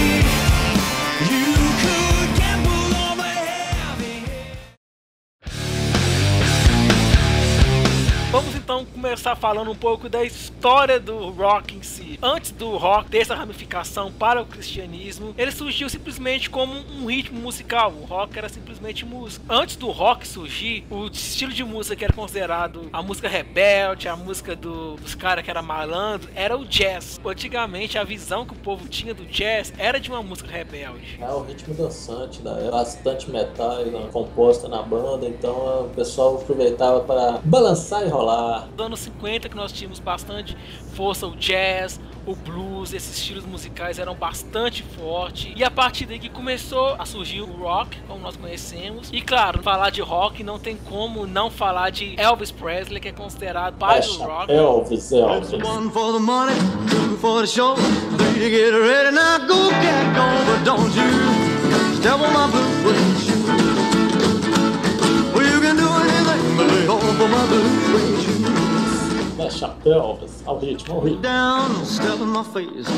começar 9.00 9.34
falando 9.34 9.70
um 9.70 9.74
pouco 9.74 10.10
da 10.10 10.22
história 10.22 11.00
do 11.00 11.30
rock 11.30 11.74
em 11.74 11.82
si. 11.82 12.18
Antes 12.22 12.50
do 12.50 12.76
rock 12.76 13.10
ter 13.10 13.18
essa 13.18 13.34
ramificação 13.34 14.12
para 14.12 14.42
o 14.42 14.44
cristianismo, 14.44 15.34
ele 15.38 15.50
surgiu 15.50 15.88
simplesmente 15.88 16.50
como 16.50 16.74
um 16.74 17.06
ritmo 17.06 17.40
musical. 17.40 17.92
O 17.92 18.04
rock 18.04 18.36
era 18.36 18.50
simplesmente 18.50 19.06
música. 19.06 19.42
Antes 19.48 19.76
do 19.76 19.88
rock 19.90 20.28
surgir, 20.28 20.84
o 20.90 21.06
estilo 21.06 21.50
de 21.50 21.64
música 21.64 21.96
que 21.96 22.04
era 22.04 22.12
considerado 22.12 22.90
a 22.92 23.02
música 23.02 23.26
rebelde, 23.26 24.06
a 24.06 24.14
música 24.14 24.54
do, 24.54 24.96
dos 24.96 25.14
caras 25.14 25.42
que 25.42 25.50
era 25.50 25.62
malandro, 25.62 26.28
era 26.34 26.54
o 26.54 26.66
jazz. 26.66 27.18
Antigamente 27.24 27.96
a 27.96 28.04
visão 28.04 28.44
que 28.44 28.52
o 28.52 28.56
povo 28.56 28.86
tinha 28.86 29.14
do 29.14 29.24
jazz 29.24 29.72
era 29.78 29.98
de 29.98 30.10
uma 30.10 30.22
música 30.22 30.50
rebelde. 30.50 31.18
É 31.18 31.30
o 31.30 31.40
ritmo 31.40 31.74
dançante, 31.74 32.42
né? 32.42 32.68
bastante 32.70 33.30
metal 33.30 33.82
né? 33.82 34.10
composta 34.12 34.68
na 34.68 34.82
banda, 34.82 35.26
então 35.26 35.86
o 35.86 35.90
pessoal 35.96 36.34
aproveitava 36.34 37.00
para 37.00 37.40
balançar 37.42 38.06
e 38.06 38.08
rolar 38.10 38.68
anos 38.90 39.00
50 39.00 39.48
que 39.48 39.56
nós 39.56 39.72
tínhamos 39.72 40.00
bastante 40.00 40.56
força 40.94 41.26
o 41.26 41.36
jazz, 41.36 42.00
o 42.26 42.34
blues, 42.34 42.92
esses 42.92 43.16
estilos 43.16 43.46
musicais 43.46 43.98
eram 43.98 44.14
bastante 44.14 44.82
fortes. 44.82 45.52
E 45.56 45.62
a 45.62 45.70
partir 45.70 46.06
daí 46.06 46.18
que 46.18 46.28
começou 46.28 46.96
a 46.98 47.06
surgir 47.06 47.40
o 47.40 47.46
rock, 47.46 47.96
como 48.08 48.20
nós 48.20 48.36
conhecemos. 48.36 49.08
E 49.12 49.22
claro, 49.22 49.62
falar 49.62 49.90
de 49.90 50.00
rock 50.00 50.42
não 50.42 50.58
tem 50.58 50.76
como 50.76 51.26
não 51.26 51.50
falar 51.50 51.90
de 51.90 52.20
Elvis 52.20 52.50
Presley, 52.50 53.00
que 53.00 53.08
é 53.08 53.12
considerado 53.12 53.76
pai 53.78 54.00
do 54.00 54.12
rock. 54.18 54.52
Elvis, 54.52 55.12
Elvis. 55.12 55.52
One 55.52 55.90
for 55.90 56.12
the 56.12 56.18
money, 56.18 56.54
two 56.90 57.16
for 57.18 57.40
the 57.42 57.46
show. 57.46 57.76
Three 57.76 58.50
get 58.50 58.72
ready 58.72 59.14
now, 59.14 59.38
go 59.46 59.70
get 59.70 60.14
going, 60.14 60.44
but 60.46 60.64
don't 60.64 60.94
you 60.96 61.94
step 62.00 62.14
on 62.14 62.32
my 62.32 62.50
blue 62.50 62.70
suede 62.82 63.18
shoe. 63.20 63.40
Well, 65.32 65.46
you 65.46 65.60
can 65.60 65.76
do 65.76 65.86
anything. 65.86 66.56
blue 66.56 66.86
suede 67.46 68.00
shoes. 68.00 68.09
Né, 69.40 69.50
chapéu, 69.50 70.18
ao 70.44 70.58
ritmo, 70.58 70.94
ao 70.94 71.00
ritmo. 71.00 71.22
Down, 71.22 71.84
step 71.84 72.20
in 72.20 72.26
my 72.26 72.44
face, 72.44 72.90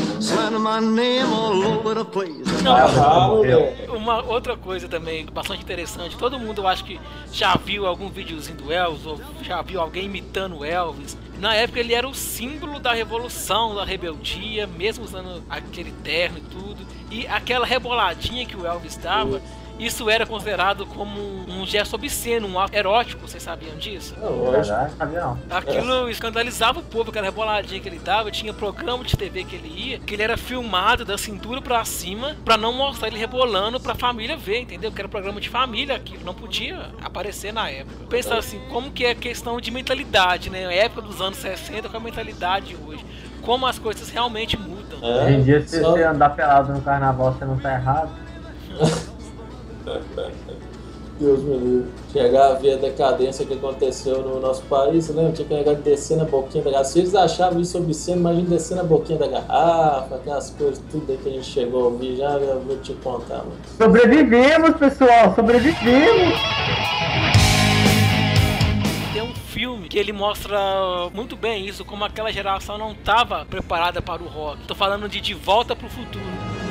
my 0.59 0.81
name 0.81 1.33
all 1.33 1.65
over 1.65 1.95
the 1.95 2.05
place. 2.05 2.63
Não, 2.63 2.75
Ah, 2.75 3.41
velho. 3.41 3.95
Uma 3.97 4.23
outra 4.25 4.57
coisa 4.57 4.89
também 4.89 5.25
bastante 5.27 5.63
interessante, 5.63 6.17
todo 6.17 6.39
mundo 6.39 6.63
eu 6.63 6.67
acho 6.67 6.85
que 6.85 7.01
já 7.33 7.55
viu 7.57 7.87
algum 7.87 8.09
videozinho 8.09 8.59
do 8.59 8.73
Elvis, 8.73 9.07
ou 9.07 9.21
já 9.43 9.63
viu 9.63 9.81
alguém 9.81 10.07
imitando 10.07 10.59
o 10.59 10.65
Elvis. 10.65 11.17
Na 11.39 11.55
época 11.55 11.79
ele 11.81 11.95
era 11.95 12.09
o 12.09 12.15
símbolo 12.15 12.81
da 12.81 12.93
revolução, 12.93 13.75
da 13.75 13.85
rebeldia, 13.85 14.67
mesmo 14.67 15.05
usando 15.05 15.43
aquele 15.49 15.93
terno 16.03 16.39
e 16.39 16.41
tudo. 16.41 16.87
E 17.11 17.27
aquela 17.27 17.67
reboladinha 17.67 18.47
que 18.47 18.57
o 18.57 18.67
Elvis 18.67 18.97
dava, 18.97 19.39
isso 19.39 19.62
era 20.11 20.27
considerado 20.27 20.87
como 20.87 21.21
um 21.21 21.67
gesto 21.67 21.95
obsceno, 21.95 22.47
um 22.47 22.59
ato 22.59 22.75
erótico, 22.77 23.27
vocês 23.27 23.43
sabiam 23.43 23.77
disso? 23.77 24.15
É 24.21 24.25
lógico. 24.27 24.51
Verdade, 24.53 24.93
sabia 24.97 25.21
não. 25.21 25.39
Aquilo 25.51 26.09
escandalizava 26.09 26.81
o 26.81 26.83
povo, 26.83 27.11
aquela 27.11 27.27
reboladinha 27.27 27.81
que 27.81 27.89
ele 27.89 27.99
dava. 27.99 28.31
Tinha 28.31 28.53
programa 28.53 29.05
de 29.05 29.17
TV 29.17 29.45
que 29.45 29.57
ele 29.57 29.69
ia, 29.69 29.99
que 29.99 30.15
ele 30.15 30.23
era 30.23 30.37
filmado 30.37 31.05
da 31.05 31.17
cintura 31.19 31.61
pra 31.61 31.85
cima, 31.85 32.37
pra 32.45 32.57
não 32.57 32.73
mostrar 32.73 33.09
ele 33.09 33.19
rebolando 33.19 33.81
pra 33.81 33.95
família 33.95 34.37
ver, 34.37 34.61
entendeu? 34.61 34.91
Que 34.93 35.01
era 35.01 35.09
programa 35.09 35.41
de 35.41 35.49
família, 35.49 35.97
aquilo 35.97 36.25
não 36.25 36.35
podia 36.35 36.91
aparecer 37.03 37.53
na 37.53 37.69
época. 37.71 38.05
Pensa 38.09 38.37
assim, 38.37 38.61
como 38.71 38.91
que 38.91 39.05
é 39.05 39.15
questão 39.15 39.61
de 39.61 39.71
mentalidade, 39.71 40.51
né? 40.51 40.67
A 40.67 40.73
época 40.73 41.03
dos 41.03 41.21
anos 41.21 41.39
60 41.39 41.89
com 41.89 41.97
a 41.97 42.01
mentalidade 42.01 42.77
hoje. 42.87 43.05
Como 43.43 43.67
as 43.67 43.77
coisas 43.79 44.09
realmente 44.09 44.57
mudam. 44.57 44.99
É, 45.03 45.25
Hoje 45.25 45.35
em 45.35 45.43
dia, 45.43 45.67
se 45.67 45.81
só- 45.81 45.91
você 45.93 46.05
andar 46.05 46.31
pelado 46.31 46.73
no 46.73 46.81
carnaval, 46.81 47.33
você 47.33 47.45
não 47.45 47.59
tá 47.59 47.73
errado. 47.75 48.11
Deus 51.23 51.43
me 51.43 51.57
livre. 51.57 51.91
Chegar 52.13 52.51
a 52.51 52.55
ver 52.55 52.75
a 52.75 52.77
decadência 52.77 53.47
que 53.47 53.55
aconteceu 53.55 54.23
no 54.23 54.41
nosso 54.41 54.63
país, 54.65 55.09
né? 55.11 55.31
Tinha 55.35 55.47
que 55.47 55.55
negar 55.55 55.77
de 55.77 55.83
descer 55.83 56.17
na 56.17 56.25
boquinha 56.25 56.65
da 56.65 56.71
garrafa. 56.71 56.91
Se 56.91 56.99
eles 56.99 57.15
achavam 57.15 57.61
isso 57.61 57.79
obsceno, 57.79 58.21
imagina 58.21 58.49
descer 58.49 58.77
na 58.77 58.83
boquinha 58.83 59.19
da 59.19 59.29
garrafa, 59.29 60.17
aquelas 60.17 60.51
coisas, 60.51 60.83
tudo 60.91 61.11
aí 61.11 61.19
que 61.19 61.29
a 61.29 61.33
gente 61.33 61.47
chegou 61.47 61.85
a 61.85 61.85
ouvir 61.87 62.17
já, 62.17 62.33
eu 62.33 62.61
vou 62.61 62.77
te 62.79 62.93
contar, 62.95 63.39
mano. 63.39 63.53
Sobrevivemos, 63.79 64.77
pessoal! 64.77 65.35
Sobrevivemos! 65.35 66.35
Tem 69.13 69.23
um 69.23 69.35
filme 69.35 69.89
que 69.89 69.99
ele 69.99 70.13
mostra 70.13 70.59
muito 71.15 71.37
bem 71.37 71.67
isso, 71.67 71.85
como 71.85 72.05
aquela 72.05 72.33
geração 72.33 72.77
não 72.77 72.93
estava 72.93 73.45
preparada 73.45 74.03
para 74.03 74.23
o 74.23 74.27
rock. 74.27 74.67
Tô 74.67 74.75
falando 74.75 75.09
de 75.09 75.21
De 75.21 75.35
Volta 75.35 75.77
pro 75.77 75.89
Futuro. 75.89 76.62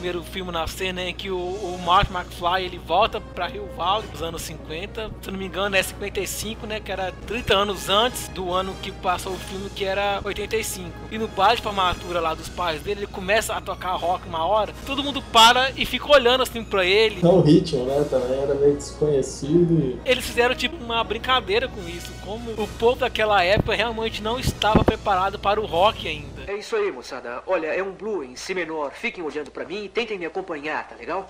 Primeiro 0.00 0.22
filme 0.22 0.50
na 0.50 0.66
cena 0.66 1.02
em 1.02 1.12
que 1.12 1.30
o, 1.30 1.36
o 1.36 1.78
Mark 1.84 2.10
McFly 2.10 2.64
ele 2.64 2.78
volta 2.78 3.20
pra 3.20 3.46
Rio 3.46 3.68
Valley 3.76 4.08
nos 4.10 4.22
anos 4.22 4.40
50? 4.42 5.10
Se 5.20 5.30
não 5.30 5.38
me 5.38 5.44
engano 5.44 5.76
é 5.76 5.82
55, 5.82 6.66
né? 6.66 6.80
Que 6.80 6.90
era 6.90 7.12
30 7.26 7.54
anos 7.54 7.90
antes 7.90 8.28
do 8.28 8.50
ano 8.50 8.74
que 8.80 8.90
passou 8.90 9.34
o 9.34 9.36
filme, 9.36 9.68
que 9.68 9.84
era 9.84 10.18
85. 10.24 10.90
E 11.10 11.18
no 11.18 11.28
baile 11.28 11.56
de 11.56 11.62
formatura 11.62 12.18
lá 12.18 12.32
dos 12.32 12.48
pais 12.48 12.80
dele, 12.80 13.00
ele 13.00 13.06
começa 13.08 13.52
a 13.52 13.60
tocar 13.60 13.92
rock 13.92 14.26
uma 14.26 14.46
hora, 14.46 14.72
todo 14.86 15.04
mundo 15.04 15.20
para 15.30 15.70
e 15.76 15.84
fica 15.84 16.10
olhando 16.10 16.44
assim 16.44 16.64
pra 16.64 16.82
ele. 16.82 17.20
Não, 17.22 17.36
o 17.36 17.42
ritmo, 17.42 17.84
né? 17.84 18.06
Também 18.08 18.40
era 18.40 18.54
meio 18.54 18.76
desconhecido. 18.76 20.00
Eles 20.06 20.24
fizeram 20.24 20.54
tipo 20.54 20.82
uma 20.82 21.04
brincadeira 21.04 21.68
com 21.68 21.86
isso, 21.86 22.10
como 22.24 22.52
o 22.52 22.66
povo 22.78 23.00
daquela 23.00 23.44
época 23.44 23.74
realmente 23.74 24.22
não 24.22 24.40
estava 24.40 24.82
preparado 24.82 25.38
para 25.38 25.60
o 25.60 25.66
rock 25.66 26.08
ainda. 26.08 26.39
É 26.46 26.54
isso 26.54 26.76
aí, 26.76 26.90
moçada. 26.90 27.42
Olha, 27.46 27.68
é 27.68 27.82
um 27.82 27.92
blue 27.92 28.24
em 28.24 28.36
si 28.36 28.54
menor. 28.54 28.92
Fiquem 28.92 29.22
olhando 29.22 29.50
pra 29.50 29.64
mim 29.64 29.84
e 29.84 29.88
tentem 29.88 30.18
me 30.18 30.26
acompanhar, 30.26 30.88
tá 30.88 30.94
legal? 30.96 31.26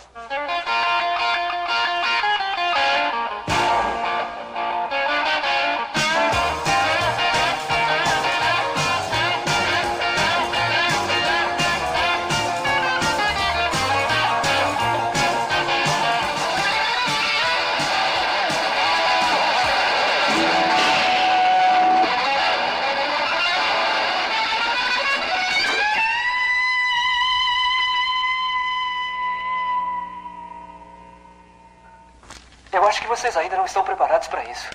Não 33.61 33.67
estão 33.67 33.85
preparados 33.85 34.27
pra 34.27 34.43
isso. 34.45 34.71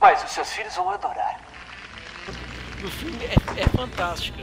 Mas 0.00 0.24
os 0.24 0.30
seus 0.30 0.50
filhos 0.50 0.74
vão 0.74 0.88
adorar. 0.90 1.40
O 2.82 2.88
filme 2.88 3.24
é, 3.24 3.62
é 3.62 3.68
fantástico. 3.68 4.38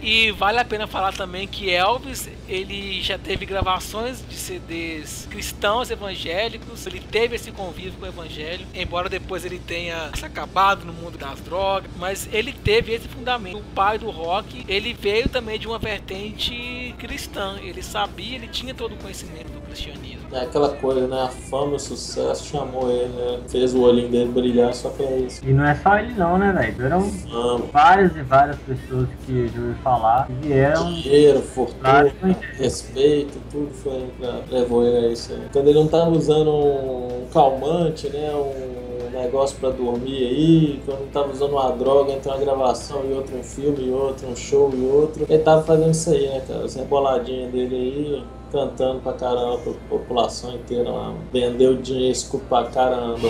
E 0.00 0.30
vale 0.30 0.60
a 0.60 0.64
pena 0.64 0.86
falar 0.86 1.12
também 1.12 1.48
que 1.48 1.70
Elvis, 1.70 2.28
ele 2.48 3.02
já 3.02 3.18
teve 3.18 3.44
gravações 3.44 4.24
de 4.28 4.36
CDs 4.36 5.26
cristãos 5.28 5.90
evangélicos, 5.90 6.86
ele 6.86 7.00
teve 7.00 7.34
esse 7.34 7.50
convívio 7.50 7.94
com 7.94 8.06
o 8.06 8.08
evangelho, 8.08 8.64
embora 8.72 9.08
depois 9.08 9.44
ele 9.44 9.58
tenha 9.58 10.12
se 10.14 10.24
acabado 10.24 10.84
no 10.84 10.92
mundo 10.92 11.18
das 11.18 11.40
drogas, 11.40 11.90
mas 11.96 12.28
ele 12.32 12.52
teve 12.52 12.92
esse 12.92 13.08
fundamento. 13.08 13.58
O 13.58 13.74
pai 13.74 13.98
do 13.98 14.08
rock, 14.08 14.64
ele 14.68 14.94
veio 14.94 15.28
também 15.28 15.58
de 15.58 15.66
uma 15.66 15.80
vertente 15.80 16.94
cristã, 16.96 17.58
ele 17.60 17.82
sabia, 17.82 18.36
ele 18.36 18.46
tinha 18.46 18.72
todo 18.74 18.94
o 18.94 18.98
conhecimento 18.98 19.50
cristianismo. 19.68 20.18
É 20.32 20.40
aquela 20.40 20.68
coisa, 20.70 21.06
né? 21.06 21.22
A 21.22 21.28
fama 21.28 21.76
o 21.76 21.78
sucesso 21.78 22.46
chamou 22.46 22.90
ele, 22.90 23.08
né? 23.08 23.40
Fez 23.48 23.74
o 23.74 23.80
olhinho 23.80 24.08
dele 24.08 24.30
brilhar 24.30 24.74
só 24.74 24.90
pra 24.90 25.06
isso. 25.06 25.40
E 25.42 25.52
não 25.52 25.64
é 25.64 25.74
só 25.76 25.98
ele 25.98 26.12
não, 26.14 26.36
né, 26.36 26.52
velho? 26.52 26.84
Eram 26.84 27.02
Fama, 27.02 27.64
várias 27.72 28.14
e 28.14 28.22
várias 28.22 28.56
pessoas 28.58 29.08
que 29.24 29.48
já 29.48 29.60
ouvi 29.60 29.74
falar 29.82 30.26
que 30.26 30.32
vieram 30.46 30.92
dinheiro, 30.92 31.40
fortuna, 31.40 32.12
respeito, 32.58 33.38
tudo 33.50 33.70
foi 33.72 34.04
pra, 34.18 34.40
levou 34.50 34.84
ele 34.84 35.06
a 35.06 35.08
isso 35.10 35.32
aí. 35.32 35.42
Quando 35.52 35.68
ele 35.68 35.78
não 35.78 35.88
tava 35.88 36.10
usando 36.10 36.50
um 36.50 37.26
calmante, 37.32 38.08
né? 38.10 38.30
Um 38.34 38.78
negócio 39.10 39.58
pra 39.58 39.70
dormir 39.70 40.26
aí, 40.26 40.82
quando 40.84 41.00
não 41.00 41.08
tava 41.08 41.32
usando 41.32 41.52
uma 41.52 41.70
droga 41.72 42.12
entre 42.12 42.28
uma 42.28 42.38
gravação 42.38 43.02
e 43.08 43.14
outra, 43.14 43.36
um 43.36 43.42
filme 43.42 43.86
e 43.86 43.90
outro, 43.90 44.28
um 44.28 44.36
show 44.36 44.70
e 44.72 44.80
outro, 44.86 45.26
ele 45.28 45.42
tava 45.42 45.62
fazendo 45.64 45.90
isso 45.90 46.10
aí, 46.10 46.28
né, 46.28 46.42
cara? 46.46 46.64
As 46.64 46.74
reboladinhas 46.74 47.50
dele 47.50 47.74
aí, 47.74 48.24
cantando 48.50 49.00
pra 49.00 49.12
caramba 49.12 49.58
pra 49.58 49.72
população 49.88 50.54
inteira 50.54 50.90
lá. 50.90 51.14
Vendeu 51.32 51.80
escuta 52.10 52.44
pra 52.48 52.64
caramba. 52.64 53.28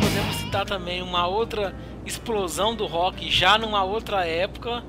Podemos 0.00 0.36
citar 0.36 0.64
também 0.64 1.02
uma 1.02 1.26
outra 1.26 1.74
explosão 2.04 2.74
do 2.74 2.86
rock 2.86 3.30
já 3.30 3.58
numa 3.58 3.82
outra 3.82 4.24
época, 4.24 4.82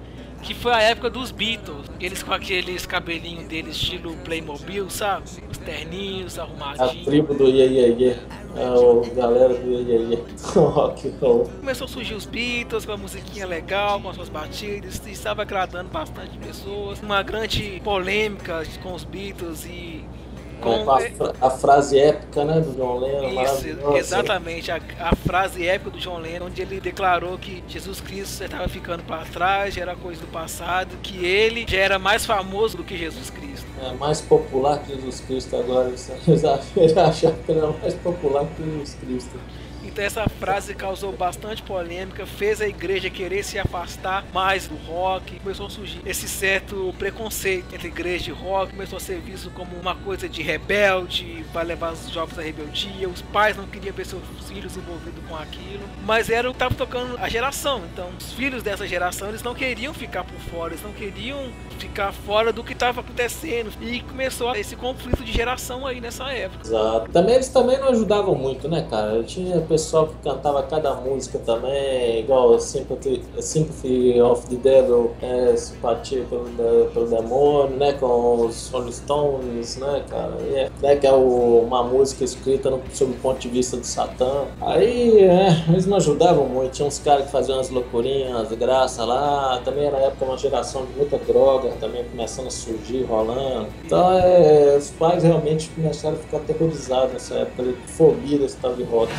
que 0.48 0.54
foi 0.54 0.72
a 0.72 0.82
época 0.82 1.10
dos 1.10 1.30
Beatles. 1.30 1.86
Eles 2.00 2.24
com 2.24 2.32
aqueles 2.32 2.86
cabelinhos 2.86 3.48
deles 3.48 3.76
estilo 3.76 4.16
Playmobil, 4.24 4.90
sabe? 4.90 5.26
Os 5.52 5.58
terninhos 5.58 6.40
A 6.40 6.44
arrumadinhos. 6.44 7.06
tribo 7.06 7.34
do 7.34 7.50
Iê 7.50 7.68
Iê 7.68 7.96
Iê. 8.00 8.16
O 8.56 9.02
galera 9.14 9.54
do 9.54 9.70
Iê 9.70 9.82
Iê 9.82 9.98
Iê. 10.14 10.20
Rock 10.56 11.10
and 11.10 11.18
roll. 11.20 11.50
Começou 11.60 11.84
a 11.84 11.88
surgir 11.90 12.14
os 12.14 12.26
Beatles 12.26 12.86
com 12.86 12.94
a 12.94 12.98
musiquinha 12.98 13.46
legal, 13.46 14.00
com 14.00 14.10
as 14.10 14.16
suas 14.16 14.30
batidas, 14.30 15.02
e 15.06 15.12
estava 15.12 15.42
agradando 15.42 15.90
bastante 15.90 16.38
pessoas. 16.38 17.02
Uma 17.02 17.22
grande 17.22 17.82
polêmica 17.84 18.64
com 18.82 18.94
os 18.94 19.04
Beatles 19.04 19.66
e 19.66 20.06
com. 20.62 20.72
É, 20.72 21.08
a, 21.42 21.48
a 21.48 21.50
frase 21.50 22.00
épica, 22.00 22.44
né, 22.44 22.60
do 22.60 22.72
John 22.74 23.00
Lennon, 23.00 23.44
Isso, 23.44 23.68
exatamente. 23.96 24.72
A, 24.72 24.80
a 25.00 25.16
frase 25.16 25.66
épica 25.66 25.92
do 25.92 25.98
John 25.98 26.20
Lennon, 26.20 26.48
onde 26.48 26.62
ele 26.62 26.80
declarou 26.80 27.38
que 27.38 27.64
Jesus 27.68 28.02
Cristo 28.02 28.44
estava 28.44 28.68
ficando 28.68 29.04
para 29.04 29.26
trás, 29.26 29.78
era 29.78 29.96
coisa 29.96 30.22
do 30.22 30.28
passado, 30.28 30.98
que 31.02 31.26
ele 31.26 31.66
já 31.68 31.78
era 31.78 32.00
mais 32.00 32.26
famoso 32.26 32.78
do 32.78 32.84
que 32.84 32.98
Jesus 32.98 33.30
Cristo. 33.30 33.68
É 33.82 33.94
mais 33.94 34.22
popular 34.22 34.80
que 34.80 34.94
Jesus 34.96 35.22
Cristo 35.22 35.56
agora. 35.56 35.90
acham 35.94 36.16
ele 36.76 37.00
achava 37.00 37.36
que 37.46 37.52
ele 37.52 37.60
era 37.60 37.72
mais 37.72 37.94
popular 37.96 38.46
que 38.56 38.64
Jesus 38.64 38.96
Cristo. 38.96 39.40
Então 39.88 40.04
essa 40.04 40.28
frase 40.28 40.76
causou 40.76 41.12
bastante 41.14 41.64
polêmica, 41.64 42.26
fez 42.26 42.62
a 42.62 42.68
igreja 42.68 43.10
querer 43.10 43.44
se 43.44 43.58
afastar 43.58 44.26
mais 44.34 44.68
do 44.68 44.76
rock, 44.76 45.40
começou 45.40 45.66
a 45.66 45.70
surgir 45.70 46.02
esse 46.06 46.28
certo 46.28 46.94
preconceito 47.00 47.74
entre 47.74 47.88
igreja 47.88 48.30
e 48.30 48.34
rock, 48.34 48.74
começou 48.74 48.98
a 48.98 49.00
ser 49.00 49.20
visto 49.20 49.50
como 49.52 49.76
uma 49.76 49.96
coisa 49.96 50.28
de 50.28 50.42
rebelde, 50.42 51.46
vai 51.54 51.64
levar 51.64 51.94
os 51.94 52.10
jovens 52.10 52.38
à 52.38 52.42
rebeldia, 52.42 53.10
os 53.10 53.22
pais 53.22 53.56
não 53.56 53.66
queriam 53.66 53.94
ver 53.94 54.06
seus 54.06 54.22
filhos 54.48 54.76
envolvidos 54.76 55.24
com 55.28 55.36
aquilo, 55.36 55.84
mas 56.06 56.30
era 56.30 56.50
o 56.50 56.54
que 56.54 56.58
estava 56.58 56.76
tocando 56.76 57.18
a 57.18 57.30
geração, 57.30 57.82
então 57.92 58.10
os 58.20 58.34
filhos 58.34 58.62
dessa 58.62 58.86
geração 58.86 59.30
eles 59.30 59.42
não 59.42 59.56
queriam 59.56 59.94
ficar 59.94 60.24
por 60.24 60.40
fora, 60.52 60.74
eles 60.74 60.84
não 60.84 60.92
queriam 60.92 61.50
ficar 61.80 62.12
fora 62.12 62.52
do 62.52 62.64
que 62.64 62.74
estava 62.74 63.02
acontecendo 63.02 63.72
e 63.82 64.02
começou 64.02 64.56
esse 64.56 64.76
conflito 64.76 65.24
de 65.24 65.32
geração 65.32 65.86
aí 65.86 66.02
nessa 66.02 66.32
época. 66.32 66.68
Exato. 66.68 67.12
Também 67.12 67.36
eles 67.36 67.50
também 67.50 67.80
não 67.80 67.90
ajudavam 67.90 68.36
muito, 68.36 68.68
né, 68.68 68.86
cara? 68.90 69.24
Tinha 69.24 69.62
pessoal 69.78 70.08
que 70.08 70.16
cantava 70.24 70.64
cada 70.64 70.96
música 70.96 71.38
também, 71.46 72.22
igual 72.22 72.60
Sympathy, 72.60 73.24
Sympathy 73.40 74.20
of 74.20 74.48
the 74.48 74.56
Devil, 74.56 75.12
é, 75.22 75.56
Simpatia 75.56 76.26
pelo, 76.28 76.46
pelo 76.90 77.08
Demônio, 77.08 77.78
né? 77.78 77.94
Com 77.94 78.48
os 78.48 78.70
Rolling 78.70 78.92
Stones, 78.92 79.78
né, 79.78 80.04
cara? 80.10 80.34
É, 80.52 80.70
né, 80.82 80.96
que 80.96 81.06
é 81.06 81.14
o, 81.14 81.64
uma 81.66 81.84
música 81.84 82.24
escrita 82.24 82.72
no, 82.72 82.82
sob 82.92 83.12
o 83.12 83.16
ponto 83.18 83.40
de 83.40 83.50
vista 83.50 83.78
do 83.78 83.86
Satã. 83.86 84.46
Aí, 84.62 85.20
é, 85.20 85.66
eles 85.70 85.86
não 85.86 85.98
ajudavam 85.98 86.48
muito. 86.48 86.72
Tinha 86.72 86.88
uns 86.88 86.98
caras 86.98 87.26
que 87.26 87.32
faziam 87.32 87.58
umas 87.58 87.70
loucurinhas, 87.70 88.52
graça 88.54 89.06
lá. 89.06 89.62
Também 89.64 89.86
era 89.86 89.98
época 89.98 90.26
uma 90.26 90.38
geração 90.38 90.86
de 90.88 90.94
muita 90.94 91.20
droga, 91.20 91.70
também 91.80 92.04
começando 92.06 92.48
a 92.48 92.52
surgir, 92.52 93.04
rolando. 93.04 93.68
Então, 93.86 94.12
é, 94.12 94.76
os 94.76 94.90
pais 94.90 95.22
realmente 95.22 95.70
começaram 95.70 96.16
a 96.16 96.20
ficar 96.20 96.38
aterrorizados 96.38 97.14
nessa 97.14 97.36
época 97.36 97.62
de 97.62 97.74
fobia 97.92 98.40
desse 98.40 98.58
tal 98.58 98.74
de 98.74 98.84
rock. 98.84 99.12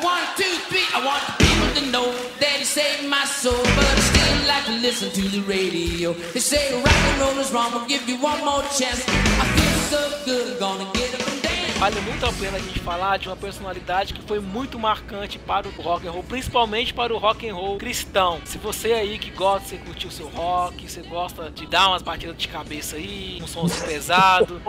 One, 0.00 0.24
two, 0.36 0.42
three. 0.68 0.86
I 0.94 1.04
want 1.04 1.22
people 1.38 1.68
to 1.74 1.90
know 1.92 2.10
that 2.40 2.56
he 2.58 2.64
saved 2.64 3.08
my 3.08 3.24
soul, 3.24 3.52
but 3.52 3.84
I 3.84 4.00
still 4.00 4.48
like 4.48 4.64
to 4.64 4.72
listen 4.80 5.10
to 5.10 5.28
the 5.28 5.42
radio. 5.42 6.12
They 6.32 6.40
say 6.40 6.74
rock 6.82 6.92
and 6.92 7.20
roll 7.20 7.38
is 7.38 7.52
wrong, 7.52 7.72
I'll 7.72 7.86
give 7.86 8.08
you 8.08 8.16
one 8.16 8.42
more 8.44 8.62
chance. 8.78 9.04
I 9.06 9.44
feel 9.54 9.76
so 9.92 10.24
good, 10.24 10.58
gonna 10.58 10.90
get 10.94 11.20
up. 11.20 11.41
Vale 11.82 12.00
muito 12.02 12.24
a 12.24 12.32
pena 12.32 12.58
a 12.58 12.60
gente 12.60 12.78
falar 12.78 13.18
de 13.18 13.26
uma 13.26 13.34
personalidade 13.34 14.14
que 14.14 14.22
foi 14.22 14.38
muito 14.38 14.78
marcante 14.78 15.36
para 15.36 15.66
o 15.66 15.70
rock 15.82 16.06
and 16.06 16.12
roll, 16.12 16.22
principalmente 16.22 16.94
para 16.94 17.12
o 17.12 17.18
rock 17.18 17.48
and 17.48 17.56
roll 17.56 17.76
cristão. 17.76 18.40
Se 18.44 18.56
você 18.56 18.92
aí 18.92 19.18
que 19.18 19.32
gosta, 19.32 19.66
você 19.66 19.78
curtir 19.78 20.06
o 20.06 20.10
seu 20.12 20.28
rock, 20.28 20.88
você 20.88 21.02
gosta 21.02 21.50
de 21.50 21.66
dar 21.66 21.88
umas 21.88 22.00
batidas 22.00 22.36
de 22.36 22.46
cabeça 22.46 22.94
aí, 22.94 23.40
um 23.42 23.48
som 23.48 23.68
pesado, 23.68 24.62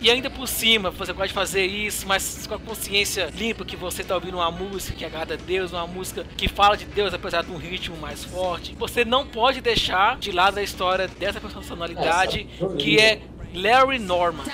e 0.00 0.10
ainda 0.10 0.30
por 0.30 0.48
cima, 0.48 0.90
você 0.90 1.12
gosta 1.12 1.28
de 1.28 1.34
fazer 1.34 1.66
isso, 1.66 2.08
mas 2.08 2.46
com 2.46 2.54
a 2.54 2.58
consciência 2.58 3.28
limpa 3.36 3.62
que 3.62 3.76
você 3.76 4.00
está 4.00 4.14
ouvindo 4.14 4.38
uma 4.38 4.50
música 4.50 4.96
que 4.96 5.04
agrada 5.04 5.34
a 5.34 5.36
Deus, 5.36 5.72
uma 5.72 5.86
música 5.86 6.24
que 6.38 6.48
fala 6.48 6.74
de 6.74 6.86
Deus 6.86 7.12
apesar 7.12 7.42
de 7.42 7.50
um 7.50 7.58
ritmo 7.58 7.98
mais 7.98 8.24
forte, 8.24 8.74
você 8.78 9.04
não 9.04 9.26
pode 9.26 9.60
deixar 9.60 10.16
de 10.16 10.32
lado 10.32 10.56
a 10.56 10.62
história 10.62 11.06
dessa 11.06 11.38
personalidade 11.38 12.48
Essa, 12.58 12.76
que 12.76 12.98
é 12.98 13.20
Larry 13.52 13.98
Norman. 13.98 14.44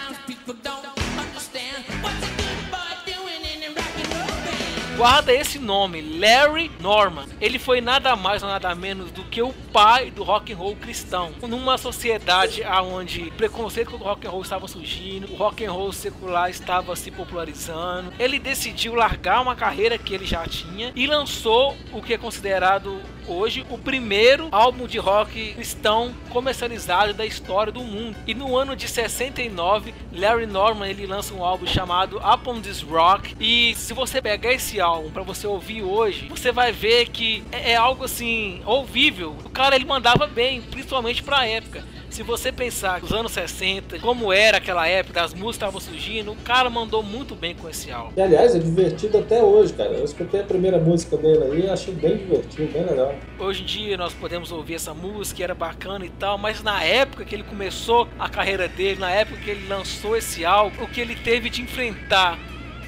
Guarda 4.97 5.31
esse 5.31 5.59
nome, 5.59 6.01
Larry 6.19 6.71
Norman. 6.81 7.27
Ele 7.39 7.59
foi 7.59 7.83
nada 7.83 8.17
mais 8.17 8.43
ou 8.43 8.49
nada 8.49 8.75
menos 8.75 9.11
do 9.11 9.25
que 9.25 9.43
o 9.43 9.53
pai 9.71 10.11
do 10.11 10.23
rock 10.23 10.51
and 10.51 10.57
roll 10.57 10.75
cristão. 10.75 11.35
Numa 11.43 11.77
sociedade 11.77 12.63
onde 12.65 13.31
preconceito 13.33 13.91
contra 13.91 14.07
o 14.07 14.09
rock 14.09 14.27
and 14.27 14.31
roll 14.31 14.41
estava 14.41 14.67
surgindo, 14.67 15.31
o 15.31 15.37
rock 15.37 15.63
and 15.63 15.71
roll 15.71 15.93
secular 15.93 16.49
estava 16.49 16.97
se 16.97 17.11
popularizando, 17.11 18.11
ele 18.19 18.39
decidiu 18.39 18.95
largar 18.95 19.43
uma 19.43 19.55
carreira 19.55 19.99
que 19.99 20.15
ele 20.15 20.25
já 20.25 20.47
tinha 20.47 20.93
e 20.97 21.07
lançou 21.07 21.77
o 21.93 22.01
que 22.01 22.15
é 22.15 22.19
considerado 22.19 22.99
hoje 23.29 23.65
o 23.71 23.79
primeiro 23.79 24.49
álbum 24.51 24.87
de 24.87 24.99
rock 24.99 25.55
cristão 25.55 26.15
comercializado 26.31 27.15
da 27.15 27.27
história 27.27 27.73
do 27.73 27.83
mundo. 27.83 28.17
E 28.27 28.35
no 28.35 28.57
ano 28.57 28.77
de 28.77 28.89
69, 28.89 29.95
Larry 30.13 30.47
Norman 30.47 30.89
ele 30.89 31.07
lança 31.07 31.35
um 31.35 31.45
álbum 31.45 31.67
chamado 31.67 32.19
Upon 32.19 32.61
This 32.61 32.83
Rock. 32.83 33.35
E 33.41 33.75
se 33.77 33.93
você 33.93 34.21
pegar 34.21 34.53
esse 34.53 34.81
álbum 34.81 35.11
para 35.11 35.23
você 35.23 35.47
ouvir 35.47 35.83
hoje, 35.83 36.29
você 36.29 36.53
vai 36.53 36.73
ver 36.73 37.09
que 37.09 37.43
é, 37.53 37.73
é 37.73 37.77
algo 37.77 38.05
assim 38.05 38.61
ouvível. 38.65 39.37
O 39.45 39.51
cara 39.51 39.77
ele 39.77 39.85
mandava 39.85 40.27
bem, 40.27 40.61
principalmente 40.63 41.23
para 41.23 41.39
a 41.39 41.47
época. 41.47 41.85
Se 42.17 42.23
você 42.23 42.51
pensar 42.51 43.03
nos 43.03 43.13
anos 43.13 43.33
60, 43.33 43.99
como 43.99 44.33
era 44.33 44.57
aquela 44.57 44.89
época, 44.89 45.23
as 45.23 45.35
músicas 45.35 45.57
estavam 45.57 45.79
surgindo, 45.79 46.33
o 46.33 46.37
cara 46.37 46.71
mandou 46.71 47.03
muito 47.03 47.35
bem 47.35 47.55
com 47.55 47.69
esse 47.69 47.93
álbum. 47.93 48.15
E, 48.17 48.23
aliás, 48.23 48.55
é 48.55 48.59
divertido 48.59 49.19
até 49.19 49.43
hoje, 49.43 49.75
cara. 49.75 49.91
Eu 49.91 50.03
escutei 50.03 50.41
a 50.41 50.45
primeira 50.45 50.79
música 50.79 51.15
dele 51.19 51.45
aí 51.45 51.67
e 51.67 51.69
achei 51.69 51.93
bem 51.93 52.17
divertido, 52.17 52.73
bem 52.73 52.87
legal. 52.87 53.15
Hoje 53.39 53.63
em 53.63 53.67
dia 53.67 53.99
nós 53.99 54.15
podemos 54.15 54.51
ouvir 54.51 54.77
essa 54.77 54.95
música, 54.95 55.45
era 55.45 55.55
bacana 55.55 56.07
e 56.07 56.09
tal, 56.09 56.39
mas 56.39 56.63
na 56.63 56.83
época 56.83 57.23
que 57.23 57.35
ele 57.35 57.45
começou 57.45 58.09
a 58.19 58.31
carreira 58.31 58.67
dele, 58.67 58.99
na 58.99 59.11
época 59.11 59.39
que 59.39 59.51
ele 59.51 59.69
lançou 59.69 60.17
esse 60.17 60.43
álbum, 60.43 60.85
o 60.85 60.89
que 60.89 61.03
ele 61.03 61.17
teve 61.17 61.51
de 61.51 61.61
enfrentar 61.61 62.39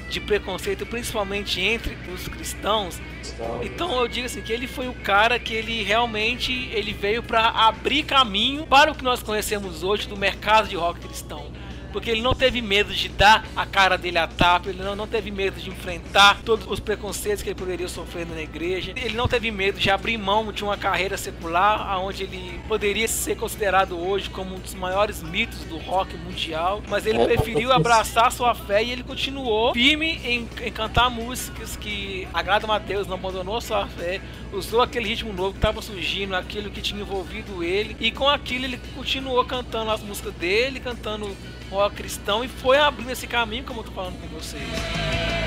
de 0.09 0.19
preconceito, 0.19 0.85
principalmente 0.85 1.61
entre 1.61 1.97
os 2.13 2.27
cristãos. 2.27 2.99
Então 3.61 3.99
eu 3.99 4.07
digo 4.07 4.25
assim 4.25 4.41
que 4.41 4.51
ele 4.51 4.67
foi 4.67 4.87
o 4.87 4.93
cara 4.93 5.39
que 5.39 5.53
ele 5.53 5.83
realmente 5.83 6.51
ele 6.73 6.93
veio 6.93 7.21
para 7.21 7.47
abrir 7.47 8.03
caminho 8.03 8.65
para 8.65 8.91
o 8.91 8.95
que 8.95 9.03
nós 9.03 9.21
conhecemos 9.21 9.83
hoje 9.83 10.07
do 10.07 10.17
mercado 10.17 10.67
de 10.67 10.75
rock 10.75 10.99
cristão. 10.99 11.51
Porque 11.91 12.09
ele 12.09 12.21
não 12.21 12.35
teve 12.35 12.61
medo 12.61 12.93
de 12.93 13.09
dar 13.09 13.45
a 13.55 13.65
cara 13.65 13.97
dele 13.97 14.17
a 14.17 14.27
tapa, 14.27 14.69
ele 14.69 14.83
não, 14.83 14.95
não 14.95 15.07
teve 15.07 15.31
medo 15.31 15.59
de 15.59 15.69
enfrentar 15.69 16.41
todos 16.43 16.67
os 16.67 16.79
preconceitos 16.79 17.41
que 17.41 17.49
ele 17.49 17.59
poderia 17.59 17.87
sofrer 17.87 18.25
na 18.25 18.41
igreja. 18.41 18.93
Ele 18.95 19.15
não 19.15 19.27
teve 19.27 19.51
medo 19.51 19.79
de 19.79 19.89
abrir 19.89 20.17
mão 20.17 20.51
de 20.51 20.63
uma 20.63 20.77
carreira 20.77 21.17
secular, 21.17 21.99
onde 22.01 22.23
ele 22.23 22.59
poderia 22.67 23.07
ser 23.07 23.35
considerado 23.35 23.97
hoje 23.99 24.29
como 24.29 24.55
um 24.55 24.59
dos 24.59 24.73
maiores 24.73 25.21
mitos 25.23 25.59
do 25.65 25.77
rock 25.77 26.15
mundial. 26.17 26.81
Mas 26.87 27.05
ele 27.05 27.23
preferiu 27.25 27.71
abraçar 27.71 28.31
sua 28.31 28.53
fé 28.53 28.83
e 28.83 28.91
ele 28.91 29.03
continuou 29.03 29.73
firme 29.73 30.19
em, 30.23 30.47
em 30.61 30.71
cantar 30.71 31.09
músicas 31.09 31.75
que 31.75 32.27
agradam 32.33 32.71
a 32.71 32.79
Deus, 32.79 33.07
não 33.07 33.15
abandonou 33.15 33.59
sua 33.61 33.87
fé, 33.87 34.21
usou 34.51 34.81
aquele 34.81 35.07
ritmo 35.07 35.33
novo 35.33 35.51
que 35.51 35.57
estava 35.57 35.81
surgindo, 35.81 36.35
aquilo 36.35 36.69
que 36.69 36.81
tinha 36.81 37.01
envolvido 37.01 37.63
ele, 37.63 37.95
e 37.99 38.11
com 38.11 38.27
aquilo 38.27 38.65
ele 38.65 38.79
continuou 38.95 39.43
cantando 39.45 39.91
as 39.91 40.01
músicas 40.01 40.33
dele, 40.35 40.79
cantando 40.79 41.35
cristão 41.89 42.43
e 42.43 42.47
foi 42.47 42.77
abrindo 42.77 43.11
esse 43.11 43.27
caminho, 43.27 43.63
como 43.63 43.81
eu 43.81 43.83
tô 43.83 43.91
falando 43.91 44.19
com 44.19 44.27
vocês. 44.27 45.38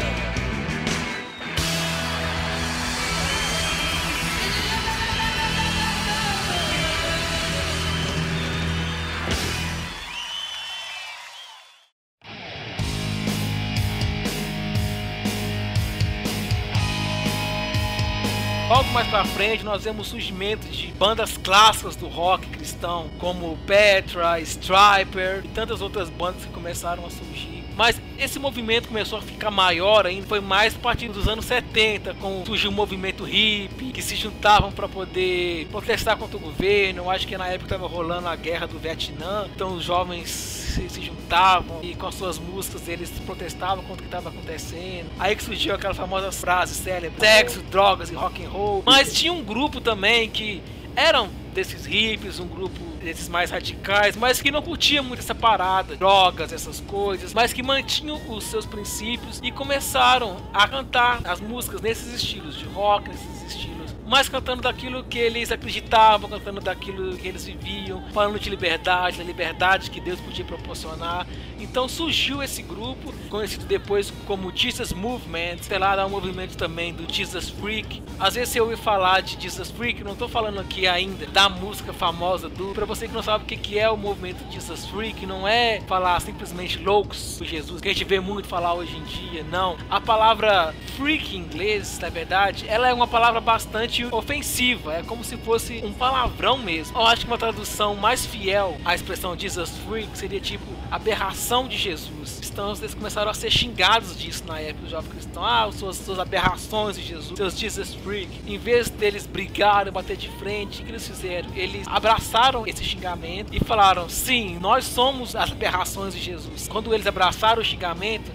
Mais 18.93 19.09
pra 19.09 19.25
frente, 19.25 19.65
nós 19.65 19.85
vemos 19.85 20.09
o 20.09 20.11
surgimento 20.11 20.69
de 20.69 20.89
bandas 20.89 21.39
clássicas 21.39 21.97
do 21.97 22.09
rock 22.09 22.47
cristão, 22.49 23.09
como 23.19 23.57
Petra, 23.67 24.39
Striper 24.41 25.41
e 25.45 25.49
tantas 25.49 25.81
outras 25.81 26.11
bandas 26.11 26.45
que 26.45 26.53
começaram 26.53 27.07
a 27.07 27.11
surgir. 27.11 27.65
Mas 27.75 27.99
esse 28.19 28.39
movimento 28.39 28.89
começou 28.89 29.19
a 29.19 29.23
ficar 29.23 29.51
maior 29.51 30.07
ainda, 30.07 30.27
foi 30.27 30.41
mais 30.41 30.77
a 30.77 30.79
partir 30.79 31.09
dos 31.09 31.27
anos 31.27 31.47
70, 31.47 32.13
com 32.15 32.45
surgiu 32.45 32.71
o 32.71 32.73
movimento 32.73 33.25
hippie, 33.25 33.93
que 33.93 34.03
se 34.03 34.15
juntavam 34.15 34.71
para 34.71 34.87
poder 34.87 35.67
protestar 35.69 36.19
contra 36.19 36.37
o 36.37 36.41
governo. 36.41 37.11
Acho 37.11 37.27
que 37.27 37.37
na 37.39 37.49
época 37.49 37.75
estava 37.75 37.87
rolando 37.87 38.29
a 38.29 38.37
guerra 38.37 38.67
do 38.67 38.79
Vietnã, 38.79 39.47
então 39.55 39.75
os 39.75 39.83
jovens 39.83 40.62
se, 40.73 40.89
se 40.89 41.03
juntavam 41.03 41.81
e 41.83 41.95
com 41.95 42.07
as 42.07 42.15
suas 42.15 42.39
músicas 42.39 42.89
eles 42.89 43.11
protestavam 43.27 43.85
contra 43.85 43.95
o 43.95 43.99
que 43.99 44.05
estava 44.05 44.29
acontecendo. 44.31 45.11
Aí 45.19 45.37
que 45.37 45.45
surgiu 45.45 45.75
aquelas 45.75 45.97
famosas 45.97 46.41
frases 46.41 46.77
célebres: 46.77 47.21
sexo, 47.21 47.63
drogas 47.71 48.11
e 48.11 48.15
rock 48.15 48.45
and 48.45 48.49
roll. 48.49 48.83
Mas 48.85 49.13
tinha 49.13 49.33
um 49.33 49.45
grupo 49.45 49.81
também 49.81 50.29
que 50.29 50.63
eram 50.97 51.29
desses 51.53 51.85
hippies, 51.85 52.41
um 52.41 52.47
grupo 52.47 52.81
desses 53.03 53.29
mais 53.29 53.51
radicais, 53.51 54.17
mas 54.17 54.41
que 54.41 54.51
não 54.51 54.63
curtia 54.63 55.03
muito 55.03 55.21
essa 55.21 55.35
parada, 55.35 55.97
drogas, 55.97 56.53
essas 56.53 56.81
coisas, 56.81 57.35
mas 57.35 57.53
que 57.53 57.63
mantinham 57.63 58.21
os 58.29 58.45
seus 58.45 58.65
princípios 58.65 59.41
e 59.43 59.51
começaram 59.51 60.37
a 60.53 60.67
cantar 60.67 61.21
as 61.25 61.41
músicas 61.41 61.81
nesses 61.81 62.15
estilos 62.15 62.57
de 62.57 62.65
rock, 62.67 63.09
nesses 63.09 63.43
estilos 63.43 63.72
mas 64.13 64.29
cantando 64.29 64.61
daquilo 64.61 65.03
que 65.05 65.19
eles 65.19 65.51
acreditavam, 65.51 66.29
cantando 66.29 66.61
daquilo 66.61 67.17
que 67.17 67.27
eles 67.27 67.47
viviam, 67.47 68.05
falando 68.13 68.39
de 68.39 68.51
liberdade, 68.51 69.17
da 69.17 69.25
liberdade 69.25 69.91
que 69.91 70.03
Deus 70.03 70.21
podia 70.21 70.45
proporcionar. 70.45 71.27
Então 71.63 71.89
surgiu 71.89 72.43
esse 72.43 72.61
grupo, 72.61 73.15
conhecido 73.31 73.65
depois 73.67 74.13
como 74.27 74.55
Jesus 74.55 74.93
Movement, 74.93 75.59
sei 75.63 75.79
lá, 75.79 76.05
um 76.05 76.11
movimento 76.11 76.57
também 76.57 76.93
do 76.93 77.11
Jesus 77.11 77.51
Freak. 77.51 78.03
Às 78.19 78.35
vezes 78.35 78.51
você 78.51 78.61
ouve 78.61 78.77
falar 78.77 79.23
de 79.23 79.41
Jesus 79.41 79.71
Freak, 79.71 80.03
não 80.03 80.13
estou 80.13 80.29
falando 80.29 80.61
aqui 80.61 80.89
ainda 80.89 81.25
da 81.27 81.49
música 81.49 81.93
famosa 81.93 82.49
do. 82.49 82.73
Para 82.75 82.85
você 82.85 83.07
que 83.07 83.15
não 83.15 83.23
sabe 83.23 83.45
o 83.45 83.47
que 83.47 83.79
é 83.79 83.89
o 83.89 83.97
movimento 83.97 84.45
Jesus 84.51 84.87
Freak, 84.87 85.25
não 85.25 85.47
é 85.47 85.81
falar 85.87 86.19
simplesmente 86.21 86.79
loucos 86.79 87.37
por 87.39 87.47
Jesus, 87.47 87.81
que 87.81 87.89
a 87.89 87.93
gente 87.93 88.05
vê 88.05 88.19
muito 88.19 88.49
falar 88.49 88.75
hoje 88.75 88.97
em 88.97 89.05
dia, 89.05 89.45
não. 89.45 89.77
A 89.89 90.01
palavra 90.01 90.75
freak 90.97 91.37
em 91.37 91.41
inglês, 91.41 91.99
na 92.01 92.09
verdade, 92.09 92.65
ela 92.69 92.89
é 92.89 92.93
uma 92.93 93.07
palavra 93.07 93.41
bastante 93.41 94.05
ofensiva, 94.07 94.95
é 94.95 95.03
como 95.03 95.23
se 95.23 95.37
fosse 95.37 95.81
um 95.85 95.93
palavrão 95.93 96.59
mesmo. 96.59 96.99
Eu 96.99 97.07
acho 97.07 97.23
que 97.23 97.27
uma 97.29 97.39
tradução 97.39 97.95
mais 97.95 98.27
fiel 98.27 98.77
à 98.85 98.95
expressão 98.95 99.39
Jesus 99.39 99.71
Freak 99.87 100.19
seria 100.19 100.41
tipo 100.41 100.67
aberração 100.91 101.52
de 101.69 101.77
Jesus. 101.77 102.39
cristãos 102.39 102.81
eles 102.81 102.95
começaram 102.95 103.31
a 103.31 103.35
ser 103.35 103.51
xingados 103.51 104.19
disso 104.19 104.45
na 104.47 104.59
época, 104.59 104.87
os 104.87 104.91
jovens 104.91 105.13
cristãos. 105.13 105.47
Ah, 105.47 105.71
suas, 105.71 105.97
suas 105.97 106.19
aberrações 106.19 106.97
de 106.97 107.03
Jesus, 107.03 107.37
seus 107.37 107.59
Jesus 107.59 107.95
freak. 107.95 108.31
Em 108.47 108.57
vez 108.57 108.89
deles 108.89 109.27
brigarem, 109.27 109.93
bater 109.93 110.17
de 110.17 110.29
frente, 110.39 110.81
o 110.81 110.85
que 110.85 110.91
eles 110.91 111.07
fizeram? 111.07 111.49
Eles 111.55 111.87
abraçaram 111.87 112.67
esse 112.67 112.83
xingamento 112.83 113.55
e 113.55 113.61
falaram: 113.61 114.09
sim, 114.09 114.59
nós 114.61 114.85
somos 114.85 115.37
as 115.37 115.53
aberrações 115.53 116.15
de 116.15 116.21
Jesus. 116.21 116.69
Quando 116.69 116.95
eles 116.95 117.07
abraçaram 117.07 117.61
o 117.61 117.65
xingamento, 117.65 118.31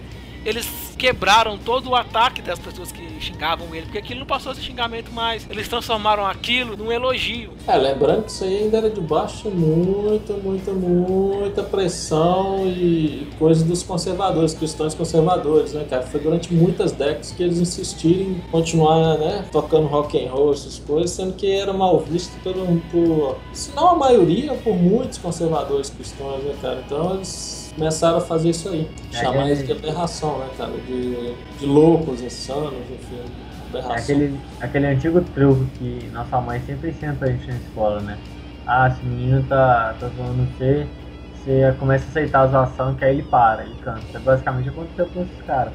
eles 0.48 0.66
quebraram 0.98 1.58
todo 1.58 1.90
o 1.90 1.96
ataque 1.96 2.42
das 2.42 2.58
pessoas 2.58 2.90
que 2.90 3.06
xingavam 3.20 3.76
ele, 3.76 3.84
porque 3.84 3.98
aquilo 3.98 4.22
não 4.22 4.26
passou 4.26 4.54
a 4.54 4.56
ser 4.56 4.62
xingamento 4.62 5.12
mais. 5.12 5.46
Eles 5.50 5.68
transformaram 5.68 6.26
aquilo 6.26 6.78
num 6.78 6.90
elogio. 6.90 7.52
É, 7.68 7.76
lembrando 7.76 8.24
que 8.24 8.32
isso 8.32 8.46
aí 8.46 8.64
ainda 8.64 8.78
era 8.78 8.90
debaixo 8.90 9.50
de 9.50 9.56
muita, 9.56 10.34
muita, 10.36 10.72
muita 10.72 11.64
pressão 11.64 12.66
e 12.66 13.28
coisa 13.38 13.66
dos 13.66 13.84
conservadores, 13.84 14.54
cristãos 14.54 14.96
conservadores, 14.96 15.74
né, 15.74 15.86
cara? 15.90 16.04
Foi 16.04 16.22
durante 16.22 16.54
muitas 16.54 16.94
décadas 16.94 17.32
que 17.32 17.44
eles 17.44 17.60
insistiram 17.60 18.22
em 18.22 18.42
continuar, 18.50 19.18
né, 19.18 19.46
tocando 19.52 19.88
rock 19.88 20.18
and 20.18 20.32
roll, 20.32 20.54
essas 20.54 20.80
coisas, 20.80 21.12
sendo 21.12 21.34
que 21.34 21.52
era 21.52 21.74
mal 21.74 22.00
visto 22.00 22.32
por, 22.42 22.54
por 22.90 23.38
se 23.52 23.76
não 23.76 23.90
a 23.90 23.96
maioria, 23.96 24.54
por 24.54 24.74
muitos 24.74 25.18
conservadores 25.18 25.90
cristãos, 25.90 26.42
né, 26.42 26.56
cara? 26.62 26.82
Então 26.86 27.16
eles 27.16 27.67
começaram 27.78 28.18
a 28.18 28.22
fazer 28.22 28.50
isso 28.50 28.70
aí. 28.70 28.90
É 29.14 29.18
chamar 29.18 29.32
aquele- 29.42 29.54
isso 29.54 29.64
de 29.66 29.72
aberração, 29.72 30.40
né, 30.40 30.48
cara? 30.58 30.72
De, 30.72 31.34
de 31.60 31.66
loucos, 31.66 32.22
insanos, 32.22 32.74
enfim. 32.92 33.20
É 33.22 33.70
Aberração. 33.70 33.96
aquele, 33.98 34.40
aquele 34.62 34.86
antigo 34.88 35.22
truque 35.34 35.66
que 35.78 36.10
nossa 36.14 36.40
mãe 36.42 36.62
sempre 36.66 36.90
ensina 36.90 37.14
pra 37.14 37.28
gente 37.28 37.48
na 37.48 37.56
escola, 37.56 38.00
né? 38.02 38.18
Ah, 38.66 38.90
se 38.92 39.02
o 39.02 39.06
menino 39.06 39.44
tá, 39.48 39.94
tá 40.00 40.08
zoando 40.16 40.48
você, 40.58 40.88
você 41.36 41.76
começa 41.80 42.06
a 42.06 42.10
aceitar 42.10 42.42
a 42.42 42.48
zoação 42.48 42.96
que 42.96 43.06
aí 43.06 43.14
ele 43.16 43.24
para, 43.24 43.64
ele 43.64 43.76
canta. 43.84 44.02
É 44.14 44.20
basicamente 44.20 44.70
o 44.70 44.72
que 44.74 44.80
aconteceu 44.80 45.06
com 45.08 45.22
esses 45.22 45.42
caras. 45.46 45.74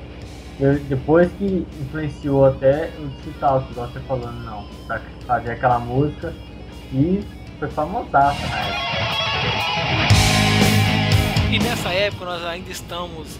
Depois 0.88 1.30
que 1.38 1.66
influenciou 1.80 2.44
até 2.46 2.90
o 2.98 3.06
digital, 3.22 3.62
que 3.62 3.72
você 3.74 3.98
falando, 4.00 4.44
não, 4.44 4.64
pra 4.86 5.00
fazer 5.26 5.52
aquela 5.52 5.78
música 5.78 6.32
e 6.92 7.24
foi 7.58 7.68
famosaça 7.68 8.46
na 8.48 8.58
época. 8.58 10.21
E 11.52 11.58
nessa 11.58 11.90
época 11.90 12.24
nós 12.24 12.42
ainda 12.46 12.70
estamos 12.70 13.38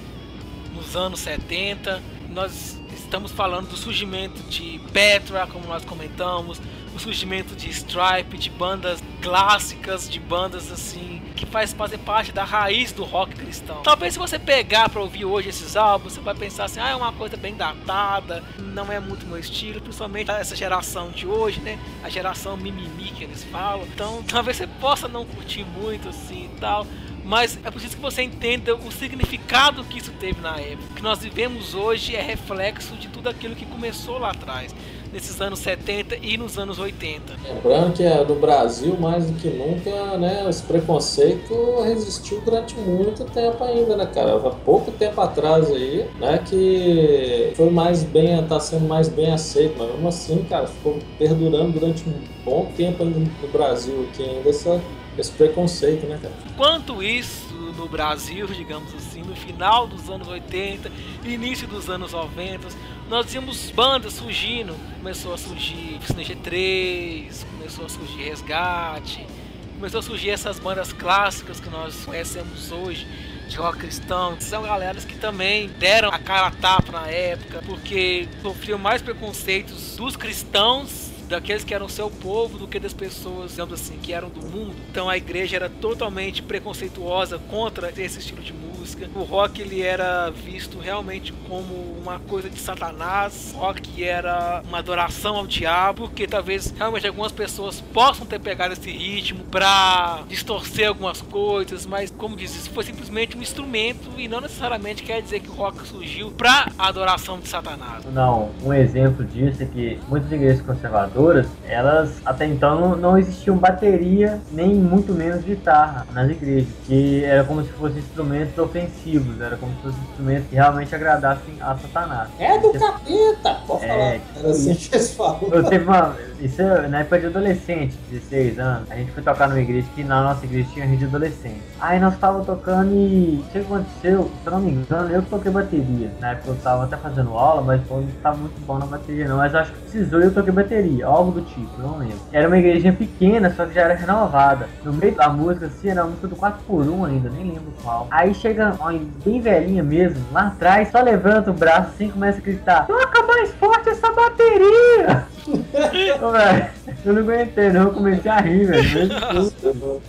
nos 0.74 0.94
anos 0.94 1.18
70, 1.20 2.02
nós 2.28 2.78
estamos 2.94 3.32
falando 3.32 3.70
do 3.70 3.76
surgimento 3.78 4.42
de 4.50 4.78
Petra, 4.92 5.46
como 5.46 5.66
nós 5.66 5.82
comentamos, 5.82 6.60
o 6.94 6.98
surgimento 6.98 7.56
de 7.56 7.70
Stripe, 7.70 8.36
de 8.36 8.50
bandas 8.50 9.02
clássicas, 9.22 10.10
de 10.10 10.20
bandas 10.20 10.70
assim, 10.70 11.22
que 11.34 11.46
faz 11.46 11.72
fazer 11.72 11.96
parte 11.96 12.32
da 12.32 12.44
raiz 12.44 12.92
do 12.92 13.02
rock 13.02 13.34
cristão. 13.34 13.80
Talvez 13.82 14.12
se 14.12 14.18
você 14.18 14.38
pegar 14.38 14.90
para 14.90 15.00
ouvir 15.00 15.24
hoje 15.24 15.48
esses 15.48 15.74
álbuns, 15.74 16.12
você 16.12 16.20
vai 16.20 16.34
pensar 16.34 16.64
assim, 16.64 16.80
ah, 16.80 16.90
é 16.90 16.94
uma 16.94 17.14
coisa 17.14 17.38
bem 17.38 17.54
datada, 17.54 18.44
não 18.58 18.92
é 18.92 19.00
muito 19.00 19.26
meu 19.26 19.38
estilo, 19.38 19.80
principalmente 19.80 20.30
essa 20.30 20.54
geração 20.54 21.10
de 21.10 21.26
hoje, 21.26 21.60
né? 21.60 21.78
A 22.04 22.10
geração 22.10 22.58
mimimi 22.58 23.10
que 23.16 23.24
eles 23.24 23.42
falam. 23.44 23.86
Então, 23.86 24.22
talvez 24.28 24.58
você 24.58 24.66
possa 24.66 25.08
não 25.08 25.24
curtir 25.24 25.64
muito 25.64 26.10
assim 26.10 26.44
e 26.44 26.60
tal, 26.60 26.86
mas 27.24 27.58
é 27.64 27.70
preciso 27.70 27.96
que 27.96 28.02
você 28.02 28.22
entenda 28.22 28.74
o 28.74 28.90
significado 28.90 29.84
que 29.84 29.98
isso 29.98 30.12
teve 30.18 30.40
na 30.40 30.58
época. 30.58 30.90
O 30.90 30.94
que 30.94 31.02
nós 31.02 31.20
vivemos 31.20 31.74
hoje 31.74 32.16
é 32.16 32.22
reflexo 32.22 32.94
de 32.96 33.08
tudo 33.08 33.28
aquilo 33.28 33.54
que 33.54 33.64
começou 33.66 34.18
lá 34.18 34.30
atrás, 34.30 34.74
nesses 35.12 35.40
anos 35.40 35.58
70 35.60 36.16
e 36.22 36.36
nos 36.36 36.58
anos 36.58 36.78
80. 36.78 37.34
Lembrando 37.44 37.92
que 37.92 38.02
é 38.02 38.24
do 38.24 38.34
Brasil, 38.34 38.96
mais 38.98 39.26
do 39.26 39.34
que 39.34 39.48
nunca, 39.48 40.16
né, 40.18 40.46
esse 40.48 40.62
preconceito 40.62 41.82
resistiu 41.82 42.40
durante 42.40 42.74
muito 42.76 43.24
tempo 43.26 43.62
ainda, 43.62 43.96
né, 43.96 44.06
cara? 44.06 44.36
Há 44.36 44.50
pouco 44.50 44.90
tempo 44.92 45.20
atrás 45.20 45.70
aí, 45.70 46.06
né, 46.18 46.38
que 46.38 47.52
foi 47.54 47.70
mais 47.70 48.02
bem, 48.02 48.42
tá 48.46 48.58
sendo 48.58 48.88
mais 48.88 49.08
bem 49.08 49.32
aceito, 49.32 49.74
mas 49.78 49.90
mesmo 49.92 50.08
assim, 50.08 50.44
cara, 50.48 50.66
ficou 50.66 50.98
perdurando 51.18 51.72
durante 51.78 52.08
um 52.08 52.14
bom 52.44 52.72
tempo 52.76 53.02
ainda 53.02 53.18
no 53.18 53.48
Brasil 53.48 54.08
aqui 54.10 54.22
ainda 54.22 54.48
essa, 54.48 54.80
esse 55.18 55.30
preconceito, 55.32 56.06
né, 56.06 56.18
cara? 56.20 56.34
Enquanto 56.46 57.02
isso, 57.02 57.52
no 57.76 57.88
Brasil, 57.88 58.46
digamos 58.46 58.94
assim, 58.94 59.22
no 59.22 59.34
final 59.34 59.86
dos 59.86 60.08
anos 60.08 60.28
80, 60.28 60.90
início 61.24 61.66
dos 61.66 61.88
anos 61.90 62.12
90, 62.12 62.68
nós 63.08 63.32
vimos 63.32 63.70
bandas 63.70 64.14
surgindo. 64.14 64.74
Começou 64.98 65.34
a 65.34 65.38
surgir 65.38 65.96
Oficina 65.98 66.22
G3, 66.22 67.44
começou 67.56 67.86
a 67.86 67.88
surgir 67.88 68.22
Resgate, 68.22 69.26
começou 69.74 70.00
a 70.00 70.02
surgir 70.02 70.30
essas 70.30 70.58
bandas 70.58 70.92
clássicas 70.92 71.60
que 71.60 71.68
nós 71.68 72.04
conhecemos 72.04 72.70
hoje. 72.72 73.06
De 73.48 73.58
rock 73.58 73.80
cristão, 73.80 74.36
são 74.40 74.62
galeras 74.62 75.04
que 75.04 75.18
também 75.18 75.68
deram 75.78 76.08
a 76.08 76.18
cara 76.18 76.46
a 76.46 76.50
tapa 76.50 76.90
na 76.90 77.06
época, 77.08 77.62
porque 77.66 78.26
sofriam 78.40 78.78
mais 78.78 79.02
preconceitos 79.02 79.96
dos 79.96 80.16
cristãos 80.16 81.11
daqueles 81.32 81.64
que 81.64 81.74
eram 81.74 81.88
seu 81.88 82.10
povo 82.10 82.58
do 82.58 82.68
que 82.68 82.78
das 82.78 82.92
pessoas, 82.92 83.52
digamos 83.52 83.72
assim, 83.72 83.96
que 83.96 84.12
eram 84.12 84.28
do 84.28 84.42
mundo. 84.42 84.76
Então 84.90 85.08
a 85.08 85.16
igreja 85.16 85.56
era 85.56 85.70
totalmente 85.70 86.42
preconceituosa 86.42 87.38
contra 87.38 87.90
esse 87.96 88.18
estilo 88.18 88.42
de 88.42 88.52
música. 88.52 88.71
O 89.14 89.22
rock 89.22 89.62
ele 89.62 89.82
era 89.82 90.30
visto 90.30 90.78
realmente 90.78 91.32
como 91.48 91.74
uma 92.02 92.18
coisa 92.18 92.50
de 92.50 92.58
Satanás. 92.58 93.52
O 93.54 93.58
rock 93.58 94.02
era 94.02 94.62
uma 94.66 94.78
adoração 94.78 95.36
ao 95.36 95.46
diabo, 95.46 96.08
porque 96.08 96.26
talvez 96.26 96.74
realmente 96.76 97.06
algumas 97.06 97.30
pessoas 97.30 97.80
possam 97.80 98.26
ter 98.26 98.40
pegado 98.40 98.72
esse 98.72 98.90
ritmo 98.90 99.44
para 99.44 100.22
distorcer 100.28 100.88
algumas 100.88 101.20
coisas, 101.20 101.86
mas 101.86 102.10
como 102.10 102.36
diz, 102.36 102.54
isso 102.54 102.70
foi 102.70 102.84
simplesmente 102.84 103.36
um 103.36 103.42
instrumento 103.42 104.10
e 104.18 104.26
não 104.26 104.40
necessariamente 104.40 105.02
quer 105.02 105.22
dizer 105.22 105.40
que 105.40 105.48
o 105.48 105.52
rock 105.52 105.86
surgiu 105.86 106.30
para 106.30 106.68
adoração 106.78 107.38
de 107.38 107.48
Satanás. 107.48 108.04
Não, 108.12 108.50
um 108.62 108.72
exemplo 108.72 109.24
disso 109.24 109.62
é 109.62 109.66
que 109.66 109.98
muitas 110.08 110.30
igrejas 110.32 110.60
conservadoras, 110.62 111.46
elas 111.66 112.20
até 112.24 112.46
então 112.46 112.96
não, 112.96 113.16
existiam 113.16 113.56
bateria, 113.56 114.40
nem 114.50 114.74
muito 114.74 115.12
menos 115.12 115.44
guitarra 115.44 116.06
nas 116.12 116.30
igrejas, 116.30 116.68
que 116.86 117.24
era 117.24 117.44
como 117.44 117.62
se 117.62 117.70
fossem 117.72 117.98
instrumentos 117.98 118.58
ofensivos, 118.76 119.40
era 119.40 119.56
como 119.56 119.72
se 119.76 119.82
fossem 119.82 120.00
instrumentos 120.02 120.48
que 120.48 120.54
realmente 120.54 120.94
agradassem 120.94 121.54
a 121.60 121.76
Satanás. 121.76 122.28
É 122.38 122.58
do 122.58 122.72
capeta, 122.72 123.54
pode 123.66 123.84
É, 123.84 123.88
falar. 123.88 124.20
Era 124.40 124.50
assim 124.50 124.74
que 124.74 124.94
eles 124.94 125.14
falam. 125.14 125.40
Eu 125.52 125.64
teve 125.64 125.84
uma. 125.84 126.16
Isso 126.42 126.60
é 126.60 126.88
na 126.88 127.00
época 127.00 127.20
de 127.20 127.26
adolescente, 127.26 127.96
16 128.10 128.58
anos. 128.58 128.90
A 128.90 128.96
gente 128.96 129.12
foi 129.12 129.22
tocar 129.22 129.48
numa 129.48 129.60
igreja 129.60 129.86
que 129.94 130.02
na 130.02 130.24
nossa 130.24 130.44
igreja 130.44 130.68
tinha 130.72 130.84
rede 130.84 130.98
de 130.98 131.04
adolescente. 131.04 131.62
Aí 131.80 132.00
nós 132.00 132.18
tava 132.18 132.44
tocando 132.44 132.92
e. 132.92 133.44
O 133.46 133.52
que 133.52 133.58
aconteceu? 133.58 134.30
Se 134.42 134.46
eu 134.46 134.52
não 134.52 134.60
me 134.60 134.72
engano, 134.72 135.08
eu 135.10 135.22
que 135.22 135.30
toquei 135.30 135.52
bateria. 135.52 136.10
Na 136.20 136.30
época 136.30 136.50
eu 136.50 136.56
tava 136.56 136.84
até 136.84 136.96
fazendo 136.96 137.30
aula, 137.30 137.62
mas 137.62 137.80
não 137.88 138.04
tava 138.20 138.38
muito 138.38 138.66
bom 138.66 138.76
na 138.76 138.86
bateria 138.86 139.28
não. 139.28 139.36
Mas 139.36 139.54
acho 139.54 139.72
que 139.72 139.78
precisou 139.82 140.20
e 140.20 140.24
eu 140.24 140.34
toquei 140.34 140.52
bateria, 140.52 141.06
algo 141.06 141.30
do 141.30 141.42
tipo, 141.42 141.80
não 141.80 141.98
lembro. 141.98 142.18
Era 142.32 142.48
uma 142.48 142.58
igrejinha 142.58 142.92
pequena, 142.92 143.54
só 143.54 143.64
que 143.64 143.74
já 143.74 143.82
era 143.82 143.94
renovada. 143.94 144.68
No 144.82 144.92
meio 144.92 145.14
da 145.14 145.28
música, 145.28 145.66
assim, 145.66 145.90
era 145.90 146.02
uma 146.02 146.10
música 146.10 146.26
do 146.26 146.34
4x1 146.34 147.08
ainda, 147.08 147.30
nem 147.30 147.44
lembro 147.52 147.72
qual. 147.84 148.08
Aí 148.10 148.34
chega 148.34 148.72
uma 148.80 148.92
bem 149.24 149.40
velhinha 149.40 149.82
mesmo, 149.84 150.20
lá 150.32 150.48
atrás, 150.48 150.90
só 150.90 151.00
levanta 151.00 151.52
o 151.52 151.54
braço 151.54 151.90
assim 151.94 152.06
e 152.06 152.12
começa 152.12 152.38
a 152.38 152.42
gritar: 152.42 152.86
Toca 152.88 153.22
mais 153.22 153.52
forte 153.54 153.90
essa 153.90 154.10
bateria! 154.12 155.31
Velho, 155.46 156.70
eu 157.04 157.12
não 157.12 157.22
aguentei, 157.22 157.70
não. 157.70 157.82
Eu 157.82 157.92
comecei 157.92 158.30
a 158.30 158.40
rir, 158.40 158.64
velho. 158.64 159.12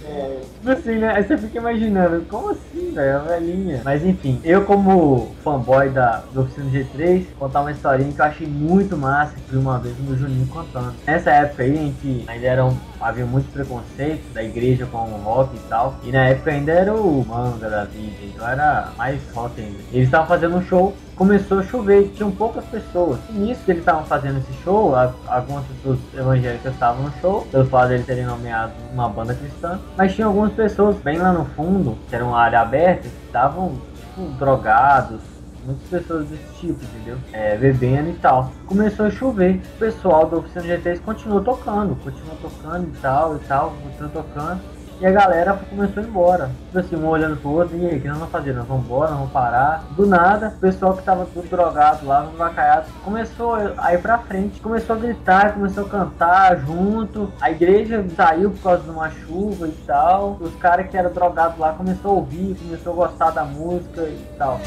É, 0.05 0.39
Tipo 0.63 0.71
assim, 0.71 0.95
né? 0.95 1.13
Aí 1.15 1.23
você 1.23 1.37
fica 1.37 1.57
imaginando, 1.57 2.25
como 2.29 2.51
assim, 2.51 2.91
velho? 2.93 3.17
A 3.17 3.19
velhinha. 3.19 3.81
Mas 3.83 4.05
enfim, 4.05 4.39
eu 4.43 4.63
como 4.63 5.31
fanboy 5.43 5.89
da, 5.89 6.23
do 6.33 6.41
Oficina 6.41 6.69
G3, 6.69 7.25
vou 7.37 7.47
contar 7.47 7.61
uma 7.61 7.71
historinha 7.71 8.11
que 8.11 8.21
eu 8.21 8.25
achei 8.25 8.47
muito 8.47 8.95
massa, 8.95 9.33
que 9.49 9.55
uma 9.55 9.77
vez 9.79 9.95
no 9.99 10.17
Juninho 10.17 10.47
contando. 10.47 10.93
Nessa 11.05 11.31
época 11.31 11.63
aí, 11.63 11.77
em 11.77 11.93
que 11.93 12.23
ainda 12.27 12.47
eram, 12.47 12.77
havia 13.01 13.25
muito 13.25 13.51
preconceito 13.51 14.31
da 14.33 14.43
igreja 14.43 14.85
com 14.85 14.97
o 14.99 15.21
rock 15.23 15.55
e 15.55 15.59
tal, 15.67 15.95
e 16.03 16.11
na 16.11 16.29
época 16.29 16.51
ainda 16.51 16.71
era 16.71 16.93
o 16.93 17.25
manga 17.25 17.69
da 17.69 17.83
vida, 17.83 18.15
então 18.23 18.47
era 18.47 18.91
mais 18.97 19.19
rock 19.33 19.59
ainda. 19.59 19.79
Eles 19.91 20.05
estavam 20.05 20.27
fazendo 20.27 20.55
um 20.55 20.61
show 20.63 20.93
começou 21.23 21.59
a 21.59 21.63
chover, 21.63 22.11
tinham 22.15 22.29
poucas 22.31 22.65
pessoas. 22.65 23.17
E 23.29 23.33
nisso 23.33 23.61
que 23.63 23.71
eles 23.71 23.81
estavam 23.81 24.03
fazendo 24.03 24.39
esse 24.39 24.51
show, 24.61 24.93
algumas 25.25 25.65
pessoas 25.67 25.97
evangélicas 26.13 26.73
estavam 26.73 27.05
no 27.05 27.13
show, 27.21 27.47
pelo 27.49 27.65
fato 27.65 27.87
de 27.87 27.93
eles 27.93 28.05
terem 28.05 28.25
nomeado 28.25 28.73
uma 28.91 29.07
banda 29.07 29.33
cristã, 29.33 29.79
mas 29.95 30.13
tinha 30.13 30.27
algumas 30.27 30.51
pessoas 30.51 30.97
bem 30.97 31.17
lá 31.17 31.31
no 31.31 31.45
fundo, 31.45 31.97
que 32.09 32.15
era 32.15 32.25
uma 32.25 32.37
área 32.37 32.59
aberta, 32.59 33.03
que 33.03 33.25
estavam 33.25 33.77
tipo, 33.95 34.21
drogados, 34.37 35.21
muitas 35.65 35.87
pessoas 35.87 36.27
desse 36.27 36.43
tipo, 36.59 36.83
entendeu? 36.83 37.17
É, 37.31 37.55
bebendo 37.55 38.09
e 38.09 38.15
tal. 38.15 38.51
Começou 38.65 39.05
a 39.05 39.09
chover, 39.09 39.61
o 39.75 39.79
pessoal 39.79 40.27
do 40.27 40.39
Oficina 40.39 40.65
GTs 40.65 40.99
continuou 40.99 41.41
tocando, 41.41 41.95
continuou 42.03 42.35
tocando 42.41 42.89
e 42.89 42.99
tal 42.99 43.37
e 43.37 43.39
tal, 43.39 43.73
continuou 43.81 44.11
tocando. 44.11 44.59
E 45.03 45.05
a 45.05 45.11
galera 45.11 45.59
começou 45.69 46.01
a 46.01 46.05
ir 46.05 46.09
embora. 46.09 46.49
Tipo 46.67 46.79
assim, 46.79 46.95
um 46.95 47.09
olhando 47.09 47.35
pro 47.35 47.49
outro, 47.49 47.75
e 47.75 47.85
aí, 47.85 47.97
o 47.97 48.01
que 48.01 48.07
nós 48.07 48.19
vamos 48.19 48.31
fazer? 48.31 48.53
Nós 48.53 48.65
vamos 48.65 48.85
embora, 48.85 49.09
nós 49.09 49.19
vamos 49.19 49.33
parar. 49.33 49.83
Do 49.97 50.05
nada, 50.05 50.47
o 50.47 50.59
pessoal 50.61 50.95
que 50.95 51.03
tava 51.03 51.27
tudo 51.33 51.49
drogado 51.49 52.05
lá, 52.05 52.21
vacaiado, 52.37 52.87
começou 53.03 53.55
a 53.77 53.93
ir 53.93 54.01
pra 54.01 54.17
frente, 54.19 54.61
começou 54.61 54.95
a 54.95 54.99
gritar, 54.99 55.55
começou 55.55 55.85
a 55.85 55.89
cantar 55.89 56.57
junto. 56.59 57.29
A 57.41 57.51
igreja 57.51 58.05
saiu 58.15 58.51
por 58.51 58.63
causa 58.63 58.83
de 58.83 58.89
uma 58.91 59.09
chuva 59.09 59.67
e 59.67 59.73
tal. 59.85 60.37
Os 60.39 60.55
caras 60.55 60.89
que 60.89 60.95
eram 60.95 61.11
drogados 61.11 61.59
lá 61.59 61.73
começou 61.73 62.11
a 62.11 62.13
ouvir, 62.13 62.55
começou 62.55 62.93
a 62.93 63.07
gostar 63.07 63.31
da 63.31 63.43
música 63.43 64.03
e 64.03 64.25
tal. 64.37 64.61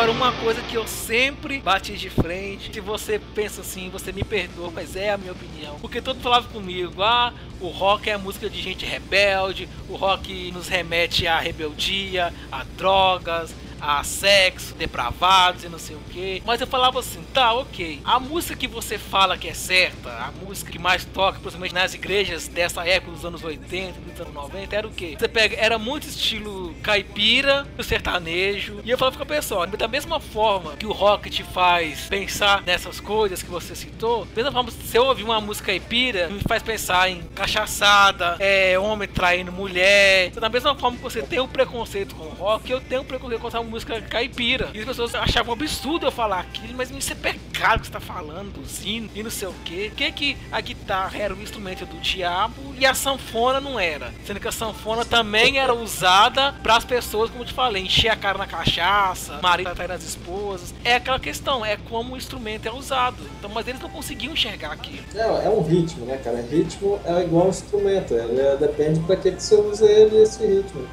Agora, 0.00 0.12
uma 0.12 0.32
coisa 0.32 0.62
que 0.62 0.74
eu 0.74 0.86
sempre 0.88 1.60
bati 1.60 1.92
de 1.92 2.08
frente, 2.08 2.72
se 2.72 2.80
você 2.80 3.20
pensa 3.34 3.60
assim, 3.60 3.90
você 3.90 4.10
me 4.10 4.24
perdoa, 4.24 4.70
mas 4.70 4.96
é 4.96 5.10
a 5.10 5.18
minha 5.18 5.32
opinião. 5.32 5.78
Porque 5.78 6.00
todo 6.00 6.18
falava 6.22 6.48
comigo, 6.48 7.02
ah, 7.02 7.34
o 7.60 7.68
rock 7.68 8.08
é 8.08 8.16
música 8.16 8.48
de 8.48 8.62
gente 8.62 8.86
rebelde, 8.86 9.68
o 9.90 9.96
rock 9.96 10.50
nos 10.52 10.68
remete 10.68 11.26
à 11.26 11.38
rebeldia, 11.38 12.32
a 12.50 12.64
drogas, 12.78 13.54
a 13.80 14.02
sexo, 14.04 14.74
depravados 14.74 15.64
e 15.64 15.68
não 15.68 15.78
sei 15.78 15.96
o 15.96 16.00
que. 16.10 16.42
Mas 16.44 16.60
eu 16.60 16.66
falava 16.66 17.00
assim, 17.00 17.22
tá, 17.32 17.52
ok. 17.52 18.00
A 18.04 18.20
música 18.20 18.56
que 18.56 18.68
você 18.68 18.98
fala 18.98 19.36
que 19.38 19.48
é 19.48 19.54
certa, 19.54 20.10
a 20.10 20.32
música 20.44 20.70
que 20.70 20.78
mais 20.78 21.04
toca, 21.04 21.38
principalmente 21.38 21.74
nas 21.74 21.94
igrejas 21.94 22.48
dessa 22.48 22.86
época, 22.86 23.12
dos 23.12 23.24
anos 23.24 23.42
80, 23.42 24.00
dos 24.00 24.20
anos 24.20 24.34
90, 24.34 24.76
era 24.76 24.86
o 24.86 24.90
que? 24.90 25.16
Você 25.18 25.28
pega, 25.28 25.56
era 25.56 25.78
muito 25.78 26.06
estilo 26.06 26.74
caipira, 26.82 27.66
o 27.78 27.82
sertanejo. 27.82 28.80
E 28.84 28.90
eu 28.90 28.98
falava 28.98 29.16
com 29.16 29.22
a 29.22 29.26
pessoa, 29.26 29.66
da 29.66 29.88
mesma 29.88 30.20
forma 30.20 30.76
que 30.76 30.86
o 30.86 30.92
rock 30.92 31.30
te 31.30 31.42
faz 31.42 32.06
pensar 32.08 32.62
nessas 32.62 33.00
coisas 33.00 33.42
que 33.42 33.50
você 33.50 33.74
citou, 33.74 34.24
da 34.26 34.36
mesma 34.36 34.52
forma, 34.52 34.70
se 34.70 34.96
eu 34.96 35.04
ouvir 35.04 35.24
uma 35.24 35.40
música 35.40 35.66
caipira, 35.66 36.28
me 36.28 36.40
faz 36.40 36.62
pensar 36.62 37.08
em 37.10 37.22
cachaçada, 37.34 38.36
é, 38.38 38.78
homem 38.78 39.08
traindo 39.08 39.52
mulher. 39.52 40.26
Então, 40.26 40.40
da 40.40 40.48
mesma 40.48 40.74
forma 40.74 40.96
que 40.96 41.02
você 41.02 41.22
tem 41.22 41.40
um 41.40 41.48
preconceito 41.48 42.14
com 42.14 42.24
o 42.24 42.30
rock, 42.30 42.70
eu 42.70 42.80
tenho 42.80 43.02
um 43.02 43.04
preconceito 43.04 43.40
com 43.40 43.48
essa 43.48 43.62
música 43.62 43.69
caipira. 44.08 44.70
E 44.74 44.80
as 44.80 44.84
pessoas 44.84 45.14
achavam 45.14 45.52
absurdo 45.52 46.06
eu 46.06 46.10
falar 46.12 46.40
aquilo, 46.40 46.74
mas 46.76 46.90
isso 46.90 47.12
é 47.12 47.16
pecado 47.16 47.80
que 47.80 47.86
você 47.86 47.92
tá 47.92 48.00
falando, 48.00 48.52
do 48.60 48.66
sino 48.66 49.08
e 49.14 49.22
não 49.22 49.30
sei 49.30 49.48
o 49.48 49.54
que. 49.64 49.88
Por 49.90 49.96
que, 49.96 50.12
que 50.12 50.36
a 50.50 50.60
guitarra 50.60 51.18
era 51.18 51.34
um 51.34 51.40
instrumento 51.42 51.84
do 51.86 51.98
diabo 51.98 52.54
e 52.78 52.86
a 52.86 52.94
sanfona 52.94 53.60
não 53.60 53.78
era? 53.78 54.12
Sendo 54.26 54.40
que 54.40 54.48
a 54.48 54.52
sanfona 54.52 55.04
também 55.04 55.58
era 55.58 55.74
usada 55.74 56.52
para 56.62 56.76
as 56.76 56.84
pessoas, 56.84 57.30
como 57.30 57.42
eu 57.42 57.46
te 57.46 57.52
falei, 57.52 57.82
encher 57.82 58.08
a 58.08 58.16
cara 58.16 58.38
na 58.38 58.46
cachaça, 58.46 59.38
marido 59.42 59.68
atrás 59.68 59.90
das 59.90 60.02
esposas. 60.02 60.74
É 60.84 60.94
aquela 60.94 61.18
questão, 61.20 61.64
é 61.64 61.76
como 61.76 62.14
o 62.14 62.16
instrumento 62.16 62.66
é 62.66 62.72
usado. 62.72 63.16
Então, 63.38 63.50
mas 63.52 63.66
eles 63.68 63.80
não 63.80 63.88
conseguiam 63.90 64.32
enxergar 64.32 64.72
aquilo. 64.72 65.04
É, 65.14 65.46
é 65.46 65.48
um 65.48 65.62
ritmo, 65.62 66.06
né, 66.06 66.16
cara? 66.22 66.40
Ritmo 66.50 66.98
é 67.04 67.20
igual 67.22 67.46
um 67.46 67.50
instrumento. 67.50 68.14
Ele 68.14 68.40
é- 68.40 68.56
depende 68.56 69.00
pra 69.00 69.16
que, 69.16 69.32
que 69.32 69.42
você 69.42 69.54
usa 69.54 69.86
ele, 69.86 70.16
esse 70.22 70.44
ritmo. 70.46 70.86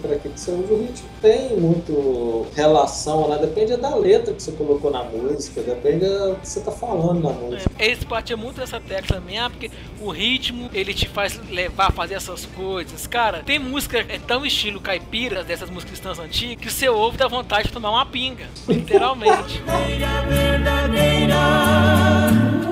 Pra 0.00 0.16
que, 0.16 0.28
que 0.28 0.40
você 0.40 0.50
usa 0.50 0.72
o 0.72 0.80
ritmo. 0.80 1.08
Tem 1.20 1.56
muito 1.56 1.92
relação, 2.54 3.28
né? 3.28 3.38
Depende 3.38 3.76
da 3.76 3.94
letra 3.94 4.34
que 4.34 4.42
você 4.42 4.52
colocou 4.52 4.90
na 4.90 5.04
música, 5.04 5.62
depende 5.62 6.06
do 6.06 6.36
que 6.36 6.48
você 6.48 6.60
tá 6.60 6.70
falando 6.70 7.22
na 7.22 7.30
música. 7.30 7.70
É, 7.78 7.86
Eles 7.86 8.04
batem 8.04 8.36
muito 8.36 8.60
nessa 8.60 8.80
tecla 8.80 9.16
também, 9.16 9.38
ah, 9.38 9.48
porque 9.48 9.70
o 10.00 10.10
ritmo 10.10 10.68
ele 10.72 10.92
te 10.92 11.08
faz 11.08 11.40
levar 11.48 11.88
a 11.88 11.90
fazer 11.90 12.14
essas 12.14 12.44
coisas. 12.46 13.06
Cara, 13.06 13.42
tem 13.44 13.58
música 13.58 14.04
é 14.08 14.18
tão 14.18 14.44
estilo 14.44 14.80
caipira 14.80 15.44
dessas 15.44 15.70
músicas 15.70 15.94
cristãs 15.94 16.18
antigas 16.18 16.64
que 16.64 16.72
você 16.72 16.88
ouve 16.88 17.16
dá 17.16 17.28
vontade 17.28 17.68
de 17.68 17.72
tomar 17.72 17.90
uma 17.90 18.06
pinga, 18.06 18.46
literalmente. 18.68 19.62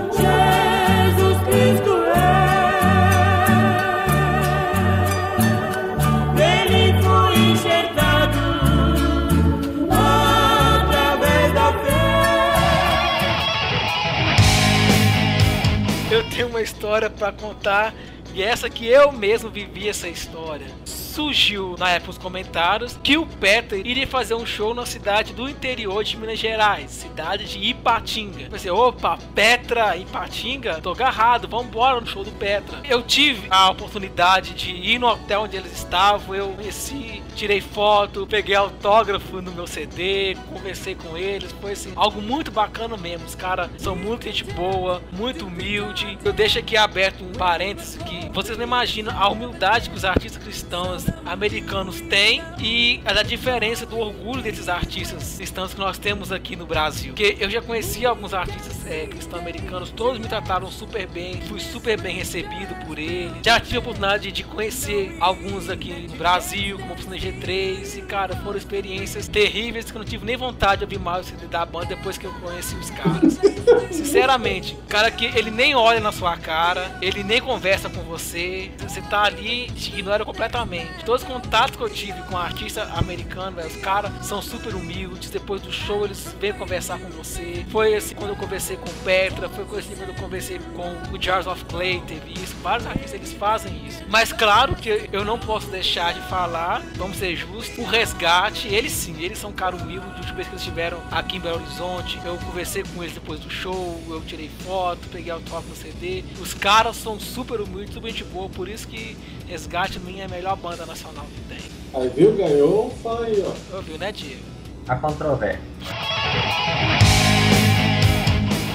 tenho 16.32 16.48
uma 16.48 16.62
história 16.62 17.10
pra 17.10 17.30
contar 17.30 17.94
e 18.34 18.42
essa 18.42 18.70
que 18.70 18.86
eu 18.86 19.12
mesmo 19.12 19.50
vivi 19.50 19.88
essa 19.88 20.08
história. 20.08 20.66
Surgiu 20.86 21.76
na 21.78 21.90
época 21.90 22.08
nos 22.08 22.16
comentários 22.18 22.98
que 23.02 23.18
o 23.18 23.26
Peter 23.26 23.78
iria 23.86 24.06
fazer 24.06 24.34
um 24.34 24.46
show 24.46 24.72
na 24.72 24.86
cidade 24.86 25.34
do 25.34 25.46
interior 25.46 26.02
de 26.02 26.16
Minas 26.16 26.38
Gerais, 26.38 26.90
cidade 26.90 27.44
de 27.44 27.58
Ipatinga. 27.58 28.44
Eu 28.44 28.50
pensei, 28.50 28.70
opa, 28.70 29.18
Petra, 29.34 29.94
Ipatinga? 29.98 30.80
Tô 30.80 30.92
agarrado, 30.92 31.46
vambora 31.46 32.00
no 32.00 32.06
show 32.06 32.24
do 32.24 32.30
Petra. 32.32 32.80
Eu 32.88 33.02
tive 33.02 33.46
a 33.50 33.70
oportunidade 33.70 34.54
de 34.54 34.70
ir 34.70 34.98
no 34.98 35.06
hotel 35.06 35.42
onde 35.42 35.58
eles 35.58 35.72
estavam, 35.72 36.34
eu 36.34 36.48
conheci, 36.54 37.22
tirei 37.32 37.60
foto, 37.60 38.26
peguei 38.26 38.54
autógrafo 38.54 39.40
no 39.40 39.52
meu 39.52 39.66
CD, 39.66 40.36
conversei 40.48 40.94
com 40.94 41.16
eles, 41.16 41.52
foi 41.60 41.72
assim, 41.72 41.92
algo 41.96 42.20
muito 42.20 42.50
bacana 42.50 42.96
mesmo. 42.96 43.26
Os 43.26 43.34
caras 43.34 43.70
são 43.78 43.96
muito 43.96 44.24
gente 44.24 44.44
boa, 44.44 45.02
muito 45.12 45.46
humilde. 45.46 46.18
Eu 46.24 46.32
deixo 46.32 46.58
aqui 46.58 46.76
aberto 46.76 47.24
um 47.24 47.32
parênteses 47.32 47.96
que 48.02 48.28
vocês 48.30 48.56
não 48.56 48.64
imaginam 48.64 49.16
a 49.16 49.28
humildade 49.28 49.90
que 49.90 49.96
os 49.96 50.04
artistas 50.04 50.42
cristãos 50.42 51.06
americanos 51.24 52.00
têm 52.02 52.42
e 52.60 53.00
a 53.04 53.22
diferença 53.22 53.86
do 53.86 53.98
orgulho 53.98 54.42
desses 54.42 54.68
artistas 54.68 55.36
cristãos 55.36 55.74
que 55.74 55.80
nós 55.80 55.98
temos 55.98 56.32
aqui 56.32 56.56
no 56.56 56.66
Brasil. 56.66 57.12
Porque 57.12 57.36
eu 57.40 57.50
já 57.50 57.62
conheci 57.62 58.04
alguns 58.04 58.34
artistas 58.34 58.86
é, 58.86 59.06
cristãos 59.06 59.40
americanos, 59.40 59.90
todos 59.90 60.18
me 60.18 60.26
trataram 60.26 60.70
super 60.70 61.06
bem, 61.06 61.40
fui 61.42 61.60
super 61.60 62.00
bem 62.00 62.16
recebido 62.16 62.74
por 62.86 62.98
eles. 62.98 63.32
Já 63.44 63.60
tive 63.60 63.76
a 63.76 63.80
oportunidade 63.80 64.32
de 64.32 64.42
conhecer 64.44 65.16
alguns 65.20 65.68
aqui 65.68 65.92
no 66.10 66.16
Brasil, 66.16 66.78
como 66.78 66.92
oficina 66.92 67.18
G3, 67.22 67.98
e 67.98 68.02
cara, 68.02 68.34
foram 68.36 68.58
experiências 68.58 69.28
terríveis 69.28 69.90
que 69.90 69.96
eu 69.96 70.00
não 70.00 70.06
tive 70.06 70.24
nem 70.24 70.36
vontade 70.36 70.78
de 70.78 70.84
ouvir 70.84 70.98
mais 70.98 71.26
o 71.26 71.30
CD 71.30 71.46
da 71.46 71.64
banda 71.64 71.86
depois 71.86 72.18
que 72.18 72.26
eu 72.26 72.32
conheci 72.34 72.74
os 72.74 72.90
caras. 72.90 73.38
Sinceramente, 73.92 74.76
cara 74.88 75.10
que 75.10 75.26
ele 75.26 75.50
nem 75.50 75.74
olha 75.74 76.00
na 76.00 76.10
sua 76.10 76.36
cara, 76.36 76.98
ele 77.00 77.22
nem 77.22 77.40
conversa 77.40 77.88
com 77.88 78.02
você, 78.02 78.70
você 78.78 79.00
tá 79.02 79.22
ali 79.22 79.66
e 79.66 79.70
te 79.70 79.90
ignora 79.90 80.24
completamente. 80.24 81.04
Todos 81.04 81.22
os 81.22 81.28
contatos 81.28 81.76
que 81.76 81.82
eu 81.82 81.90
tive 81.90 82.20
com 82.22 82.36
artista 82.36 82.84
americano, 82.94 83.56
velho, 83.56 83.68
os 83.68 83.76
caras 83.76 84.26
são 84.26 84.42
super 84.42 84.74
humildes. 84.74 85.30
Depois 85.30 85.62
do 85.62 85.72
show, 85.72 86.04
eles 86.04 86.34
vêm 86.40 86.52
conversar 86.52 86.98
com 86.98 87.08
você. 87.10 87.64
Foi 87.70 87.94
assim 87.94 88.14
quando 88.14 88.30
eu 88.30 88.36
conversei 88.36 88.76
com 88.76 88.90
Petra, 89.04 89.48
foi 89.48 89.78
assim 89.78 89.94
quando 89.94 90.10
eu 90.10 90.14
conversei 90.14 90.58
com 90.74 91.14
o 91.14 91.20
Jars 91.20 91.46
of 91.46 91.64
Clay, 91.66 92.02
teve 92.06 92.32
isso. 92.32 92.54
Vários 92.62 92.86
artistas 92.86 93.14
eles 93.14 93.32
fazem 93.32 93.86
isso. 93.86 94.02
Mas 94.08 94.32
claro 94.32 94.74
que 94.74 95.08
eu 95.12 95.24
não 95.24 95.38
posso 95.38 95.68
deixar 95.68 96.14
de 96.14 96.20
falar, 96.28 96.82
vamos 96.96 97.11
ser 97.14 97.36
justos, 97.36 97.78
o 97.78 97.84
resgate, 97.84 98.68
eles 98.68 98.92
sim, 98.92 99.14
eles 99.20 99.38
são. 99.38 99.52
A 99.62 99.66
última 99.66 100.34
vez 100.34 100.48
que 100.48 100.54
eles 100.54 100.62
estiveram 100.62 101.00
aqui 101.10 101.36
em 101.36 101.40
Belo 101.40 101.56
Horizonte, 101.56 102.18
eu 102.24 102.36
conversei 102.38 102.82
com 102.82 103.02
eles 103.02 103.14
depois 103.14 103.38
do 103.38 103.48
show, 103.48 104.02
eu 104.08 104.20
tirei 104.22 104.50
foto, 104.64 105.00
peguei 105.10 105.30
autógrafo 105.30 105.68
no 105.68 105.76
CD. 105.76 106.24
Os 106.40 106.52
caras 106.52 106.96
são 106.96 107.20
super 107.20 107.60
humildes, 107.60 107.94
super 107.94 108.10
gente 108.10 108.24
boa, 108.24 108.48
por 108.48 108.68
isso 108.68 108.88
que 108.88 109.16
Resgate 109.46 110.00
minha 110.00 110.22
é 110.22 110.26
a 110.26 110.28
melhor 110.28 110.56
banda 110.56 110.84
nacional 110.86 111.26
que 111.26 111.54
tem. 111.54 111.70
Aí 111.94 112.08
viu, 112.08 112.34
ganhou 112.34 112.86
um 112.86 112.90
fã 112.90 113.24
aí, 113.24 113.44
ó. 113.44 113.76
Ouviu, 113.76 113.98
né, 113.98 114.10
Diego? 114.10 114.42
A 114.88 114.96
controvérsia. 114.96 115.60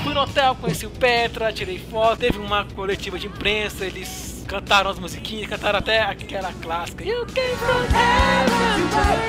Fui 0.03 0.13
no 0.13 0.21
hotel, 0.21 0.55
conheci 0.55 0.85
o 0.85 0.91
Petra, 0.91 1.51
tirei 1.51 1.79
foto, 1.79 2.19
teve 2.19 2.37
uma 2.37 2.63
coletiva 2.63 3.19
de 3.19 3.27
imprensa, 3.27 3.85
eles 3.85 4.36
cantaram 4.47 4.89
as 4.89 4.97
musiquinhas, 4.97 5.47
cantaram 5.47 5.79
até 5.79 6.01
aquela 6.01 6.51
clássica. 6.53 7.03
You 7.03 7.25
came 7.27 7.55
from 7.57 7.83
heaven 7.93 8.89
to 8.89 9.27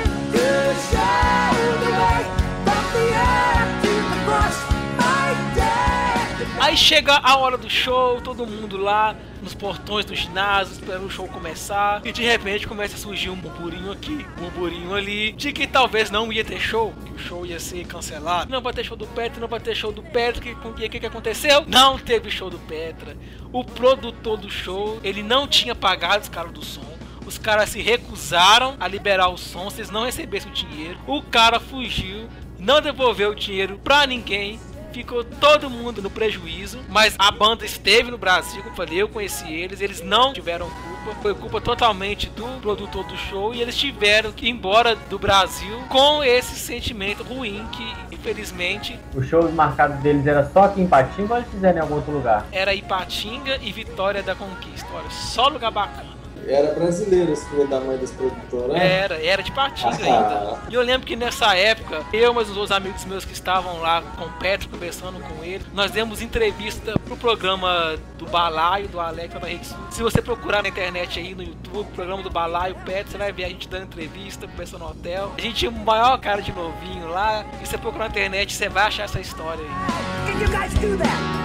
Aí 6.61 6.77
chega 6.77 7.17
a 7.17 7.37
hora 7.37 7.57
do 7.57 7.69
show, 7.69 8.21
todo 8.21 8.45
mundo 8.45 8.77
lá 8.77 9.15
nos 9.41 9.53
portões 9.53 10.05
do 10.05 10.15
ginásio, 10.15 10.73
esperando 10.73 11.05
o 11.05 11.09
show 11.09 11.27
começar, 11.27 12.01
e 12.05 12.11
de 12.11 12.23
repente 12.23 12.67
começa 12.67 12.95
a 12.95 12.99
surgir 12.99 13.29
um 13.29 13.35
burburinho 13.35 13.91
aqui, 13.91 14.25
um 14.37 14.41
burburinho 14.41 14.93
ali, 14.93 15.31
de 15.31 15.51
que 15.51 15.67
talvez 15.67 16.09
não 16.09 16.31
ia 16.31 16.43
ter 16.43 16.59
show, 16.59 16.93
que 17.05 17.13
o 17.13 17.19
show 17.19 17.45
ia 17.45 17.59
ser 17.59 17.85
cancelado. 17.85 18.51
Não 18.51 18.61
vai 18.61 18.73
ter 18.73 18.83
show 18.83 18.97
do 18.97 19.07
Petra, 19.07 19.39
não 19.39 19.47
vai 19.47 19.59
ter 19.59 19.75
show 19.75 19.91
do 19.91 20.03
Petra, 20.03 20.41
que 20.41 20.51
o 20.51 20.73
que, 20.73 20.89
que, 20.89 20.99
que 20.99 21.05
aconteceu? 21.05 21.63
Não 21.67 21.97
teve 21.97 22.29
show 22.29 22.49
do 22.49 22.59
Petra. 22.59 23.15
O 23.51 23.63
produtor 23.63 24.37
do 24.37 24.49
show, 24.49 24.99
ele 25.03 25.23
não 25.23 25.47
tinha 25.47 25.75
pagado 25.75 26.23
os 26.23 26.29
caras 26.29 26.51
do 26.51 26.63
som. 26.63 26.99
Os 27.25 27.37
caras 27.37 27.69
se 27.69 27.81
recusaram 27.81 28.75
a 28.79 28.87
liberar 28.87 29.29
o 29.29 29.37
som 29.37 29.69
se 29.69 29.81
eles 29.81 29.91
não 29.91 30.03
recebessem 30.03 30.51
o 30.51 30.53
dinheiro. 30.53 30.97
O 31.05 31.21
cara 31.21 31.59
fugiu, 31.59 32.27
não 32.57 32.81
devolveu 32.81 33.31
o 33.31 33.35
dinheiro 33.35 33.79
pra 33.83 34.07
ninguém. 34.07 34.59
Ficou 34.91 35.23
todo 35.23 35.69
mundo 35.69 36.01
no 36.01 36.09
prejuízo, 36.09 36.79
mas 36.89 37.15
a 37.19 37.31
banda 37.31 37.63
esteve 37.65 38.09
no 38.11 38.17
Brasil, 38.17 38.57
como 38.63 38.71
eu 38.71 38.75
falei, 38.75 39.01
eu 39.01 39.07
conheci 39.07 39.51
eles, 39.51 39.81
eles 39.81 40.01
não 40.01 40.33
tiveram 40.33 40.67
culpa, 40.69 41.21
foi 41.21 41.33
culpa 41.35 41.61
totalmente 41.61 42.27
do 42.29 42.45
produtor 42.61 43.03
do 43.05 43.15
show 43.15 43.53
e 43.53 43.61
eles 43.61 43.77
tiveram 43.77 44.31
que 44.31 44.47
ir 44.47 44.49
embora 44.49 44.95
do 44.95 45.19
Brasil 45.19 45.79
com 45.89 46.23
esse 46.23 46.55
sentimento 46.55 47.23
ruim 47.23 47.65
que, 47.71 47.93
infelizmente, 48.11 48.99
Os 49.15 49.27
shows 49.27 49.53
marcados 49.53 49.97
deles 49.99 50.25
era 50.25 50.49
só 50.49 50.63
aqui 50.63 50.81
em 50.81 50.87
Patinga 50.87 51.33
ou 51.33 51.39
eles 51.39 51.51
fizeram 51.51 51.77
em 51.77 51.81
algum 51.81 51.95
outro 51.95 52.11
lugar? 52.11 52.45
era 52.51 52.73
Ipatinga 52.73 53.57
e 53.61 53.71
Vitória 53.71 54.23
da 54.23 54.33
Conquista. 54.35 54.87
Olha, 54.93 55.09
só 55.09 55.47
lugar 55.47 55.71
bacana. 55.71 56.18
Era 56.47 56.73
brasileiro 56.73 57.31
esse 57.31 57.47
filho 57.49 57.67
da 57.67 57.79
mãe 57.79 57.97
desse 57.97 58.13
produtor, 58.13 58.69
né? 58.69 59.01
Era, 59.01 59.23
era 59.23 59.43
de 59.43 59.51
Patinga 59.51 59.89
Ah. 60.01 60.05
ainda. 60.05 60.59
E 60.69 60.73
eu 60.73 60.81
lembro 60.81 61.05
que 61.05 61.15
nessa 61.15 61.55
época, 61.55 62.03
eu 62.13 62.33
e 62.33 62.37
os 62.37 62.49
outros 62.49 62.71
amigos 62.71 63.05
meus 63.05 63.25
que 63.25 63.33
estavam 63.33 63.79
lá 63.79 64.01
com 64.01 64.25
o 64.25 64.29
Petro, 64.33 64.69
conversando 64.69 65.19
com 65.19 65.43
ele, 65.43 65.63
nós 65.73 65.91
demos 65.91 66.21
entrevista 66.21 66.93
pro 67.05 67.15
programa 67.17 67.97
do 68.17 68.25
Balaio, 68.25 68.87
do 68.87 68.99
Alex 68.99 69.33
da 69.33 69.47
Rede 69.47 69.67
Sul. 69.67 69.77
Se 69.91 70.01
você 70.03 70.21
procurar 70.21 70.63
na 70.63 70.69
internet 70.69 71.19
aí, 71.19 71.33
no 71.35 71.43
YouTube, 71.43 71.87
programa 71.93 72.23
do 72.23 72.29
Balaio, 72.29 72.75
o 72.75 72.79
Petro, 72.79 73.11
você 73.11 73.17
vai 73.17 73.31
ver 73.31 73.45
a 73.45 73.49
gente 73.49 73.67
dando 73.67 73.83
entrevista, 73.83 74.47
conversando 74.47 74.79
no 74.83 74.89
hotel. 74.91 75.33
A 75.37 75.41
gente 75.41 75.55
tinha 75.55 75.71
o 75.71 75.73
maior 75.73 76.17
cara 76.19 76.41
de 76.41 76.51
novinho 76.51 77.07
lá, 77.09 77.45
e 77.61 77.65
você 77.65 77.77
procurar 77.77 78.05
na 78.05 78.09
internet, 78.11 78.53
você 78.55 78.69
vai 78.69 78.87
achar 78.87 79.03
essa 79.03 79.19
história 79.19 79.63
aí. 79.63 80.31
Can 80.31 80.39
you 80.39 80.49
guys 80.49 80.73
do 80.75 80.97
that? 80.97 81.39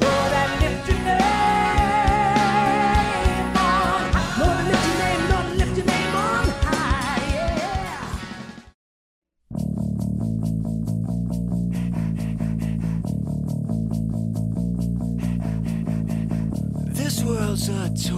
More 0.00 0.30
than 0.30 1.33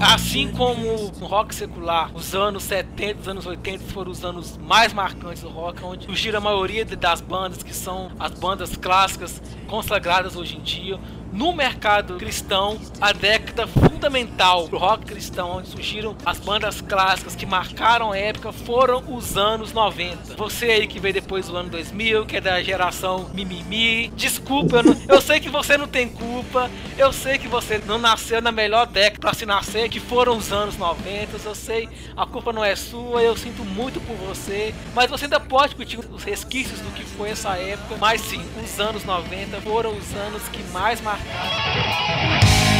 Assim 0.01 0.51
como 0.53 1.13
no 1.19 1.27
rock 1.27 1.55
secular, 1.55 2.11
os 2.15 2.35
anos 2.35 2.63
70 2.65 3.21
os 3.21 3.29
anos 3.29 3.47
80 3.47 3.85
foram 3.85 4.11
os 4.11 4.25
anos 4.25 4.57
mais 4.57 4.93
marcantes 4.93 5.43
do 5.43 5.49
rock, 5.49 5.83
onde 5.85 6.07
surgiram 6.07 6.39
a 6.39 6.41
maioria 6.41 6.85
das 6.85 7.21
bandas 7.21 7.63
que 7.63 7.75
são 7.75 8.11
as 8.19 8.33
bandas 8.33 8.77
clássicas 8.77 9.43
consagradas 9.67 10.37
hoje 10.37 10.57
em 10.57 10.61
dia. 10.61 10.99
No 11.33 11.53
mercado 11.53 12.17
cristão, 12.17 12.79
a 13.01 13.13
década 13.13 13.46
fundamental 13.65 14.67
pro 14.69 14.79
rock 14.79 15.05
cristão, 15.07 15.53
onde 15.59 15.69
surgiram 15.69 16.17
as 16.27 16.41
bandas 16.41 16.81
clássicas 16.81 17.37
que 17.37 17.47
marcaram 17.47 18.11
a 18.11 18.19
época, 18.19 18.53
foram 18.53 19.05
os 19.15 19.37
anos 19.37 19.73
90. 19.73 20.35
Você 20.37 20.67
aí 20.67 20.87
que 20.89 20.99
veio 20.99 21.15
depois 21.15 21.47
do 21.47 21.57
ano 21.57 21.69
2000, 21.71 22.27
que 22.27 22.39
é 22.39 22.41
da 22.41 22.61
geração 22.61 23.31
mimimi, 23.33 24.09
desculpa, 24.17 24.79
eu, 24.79 24.83
não- 24.83 24.97
eu 25.09 25.21
sei 25.21 25.39
que 25.39 25.49
você 25.49 25.77
não 25.77 25.87
tem 25.87 26.09
culpa, 26.09 26.69
eu 26.99 27.13
sei 27.13 27.39
que 27.39 27.47
você 27.47 27.81
não 27.87 27.99
nasceu 27.99 28.43
na 28.43 28.51
melhor 28.51 28.87
década 28.87 29.21
pra 29.21 29.33
se 29.35 29.47
nascer, 29.47 29.89
que 29.89 30.01
foram 30.01 30.37
os 30.37 30.51
anos 30.51 30.77
90, 30.77 31.37
eu 31.45 31.55
sei, 31.55 31.89
a 32.17 32.27
culpa 32.27 32.53
não 32.53 32.65
é 32.65 32.75
sua, 32.75 33.23
eu 33.23 33.37
sinto 33.37 33.65
muito 33.65 34.01
por 34.01 34.17
você, 34.17 34.75
mas 34.95 35.09
você 35.11 35.25
ainda 35.27 35.39
pode 35.39 35.77
curtir 35.77 35.99
os 35.99 36.25
resquícios 36.25 36.81
do 36.81 36.91
que 36.91 37.05
foi 37.05 37.31
essa 37.31 37.57
época, 37.57 37.97
mas 38.01 38.21
sim, 38.23 38.43
os 38.65 38.81
anos 38.81 39.05
90 39.05 39.61
foram 39.61 39.91
os 39.97 40.15
anos 40.15 40.43
que 40.49 40.63
mais 40.73 41.01
marcaram. 41.01 42.76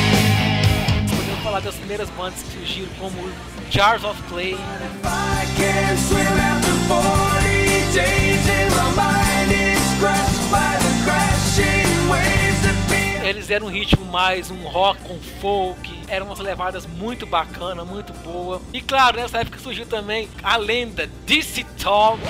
Falar 1.47 1.61
das 1.61 1.77
primeiras 1.77 2.11
bandas 2.11 2.43
que 2.43 2.59
surgiram, 2.59 2.89
como 2.99 3.31
Jars 3.71 4.03
of 4.03 4.21
Clay, 4.25 4.55
I 4.55 5.47
can't 5.57 5.97
swim 5.97 6.27
after 6.41 6.73
40 6.89 7.93
days 7.95 8.49
and 8.51 8.75
my 8.75 8.91
mind 8.97 9.53
is 9.53 9.79
crushed 10.01 10.51
by 10.51 10.77
the 10.77 10.91
crashing 11.05 12.11
waves 12.11 12.63
that 12.63 12.75
beat. 12.91 13.25
eles 13.25 13.49
eram 13.49 13.69
um 13.69 13.71
ritmo 13.71 14.05
mais 14.07 14.51
um 14.51 14.67
rock 14.67 15.01
com 15.03 15.21
folk, 15.41 16.03
eram 16.09 16.27
umas 16.27 16.41
levadas 16.41 16.85
muito 16.85 17.25
bacana, 17.25 17.85
muito 17.85 18.13
boa. 18.25 18.61
E 18.73 18.81
claro, 18.81 19.17
nessa 19.17 19.39
época 19.39 19.61
surgiu 19.61 19.87
também 19.87 20.29
a 20.43 20.57
lenda 20.57 21.09
DC 21.27 21.65
Talk, 21.81 22.21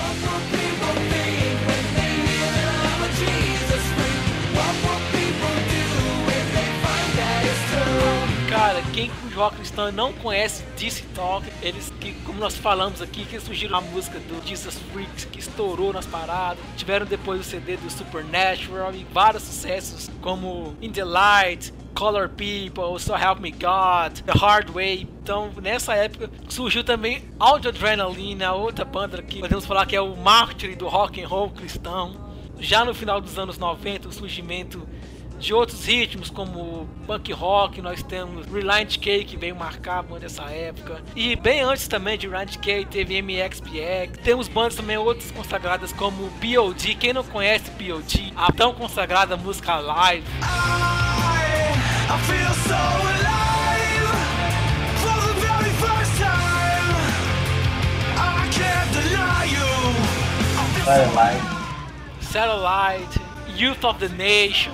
Cara, 8.49 8.81
quem 8.93 9.11
rock 9.35 9.57
cristão 9.57 9.91
não 9.91 10.13
conhece 10.13 10.63
DC 10.77 11.03
Talk, 11.13 11.45
eles 11.61 11.93
que, 11.99 12.13
como 12.25 12.39
nós 12.39 12.55
falamos 12.55 13.01
aqui, 13.01 13.25
que 13.25 13.37
surgiram 13.41 13.77
a 13.77 13.81
música 13.81 14.19
do 14.19 14.41
Jesus 14.47 14.79
Freaks, 14.93 15.25
que 15.25 15.39
estourou 15.39 15.91
nas 15.91 16.05
paradas, 16.05 16.63
tiveram 16.77 17.05
depois 17.05 17.41
o 17.41 17.43
CD 17.43 17.75
do 17.75 17.89
Supernatural 17.89 18.93
e 18.95 19.05
vários 19.11 19.43
sucessos 19.43 20.09
como 20.21 20.75
In 20.81 20.91
the 20.91 21.03
Light, 21.03 21.73
Color 21.93 22.29
People, 22.29 22.97
So 22.99 23.15
Help 23.15 23.41
Me 23.41 23.51
God, 23.51 24.21
The 24.25 24.33
Hard 24.39 24.69
Way. 24.69 25.09
Então, 25.21 25.51
nessa 25.61 25.93
época 25.93 26.31
surgiu 26.47 26.85
também 26.85 27.25
Audio 27.37 27.69
Adrenaline, 27.69 28.45
outra 28.45 28.85
banda 28.85 29.21
que 29.21 29.41
podemos 29.41 29.65
falar 29.65 29.85
que 29.85 29.95
é 29.95 30.01
o 30.01 30.15
mártir 30.15 30.77
do 30.77 30.87
rock 30.87 31.21
and 31.21 31.27
roll 31.27 31.49
cristão. 31.49 32.25
Já 32.59 32.83
no 32.83 32.93
final 32.93 33.21
dos 33.21 33.37
anos 33.37 33.57
90, 33.57 34.07
o 34.07 34.11
surgimento 34.11 34.87
de 35.39 35.53
outros 35.53 35.85
ritmos 35.85 36.29
como 36.29 36.87
punk 37.05 37.31
rock, 37.31 37.81
nós 37.81 38.01
temos 38.01 38.45
Reliant 38.47 38.97
K 38.97 39.23
que 39.23 39.37
veio 39.37 39.55
marcar 39.55 39.99
a 39.99 40.03
banda 40.03 40.21
dessa 40.21 40.43
época. 40.43 41.01
E 41.15 41.35
bem 41.35 41.61
antes 41.61 41.87
também 41.87 42.17
de 42.17 42.27
Reliant 42.27 42.57
K 42.57 42.85
teve 42.85 43.21
MXPX. 43.21 44.19
Temos 44.23 44.47
bandas 44.47 44.75
também 44.75 44.97
outras 44.97 45.31
consagradas 45.31 45.93
como 45.93 46.29
POD. 46.39 46.95
Quem 46.95 47.13
não 47.13 47.23
conhece 47.23 47.69
POD, 47.71 48.33
a 48.35 48.51
tão 48.51 48.73
consagrada 48.73 49.37
música 49.37 49.77
live. 49.77 50.25
I 52.09 52.17
feel 52.19 52.53
so 52.65 52.73
alive 52.73 54.07
for 55.01 55.19
the 55.21 55.33
very 55.41 55.71
first 55.75 56.17
time. 56.17 56.95
I 58.15 58.49
can't 58.49 58.89
deny 58.93 59.45
you. 59.45 59.67
Vai 60.85 61.05
lá. 61.13 61.57
Satellite, 62.21 63.19
Youth 63.55 63.83
of 63.83 63.99
the 63.99 64.09
Nation. 64.15 64.71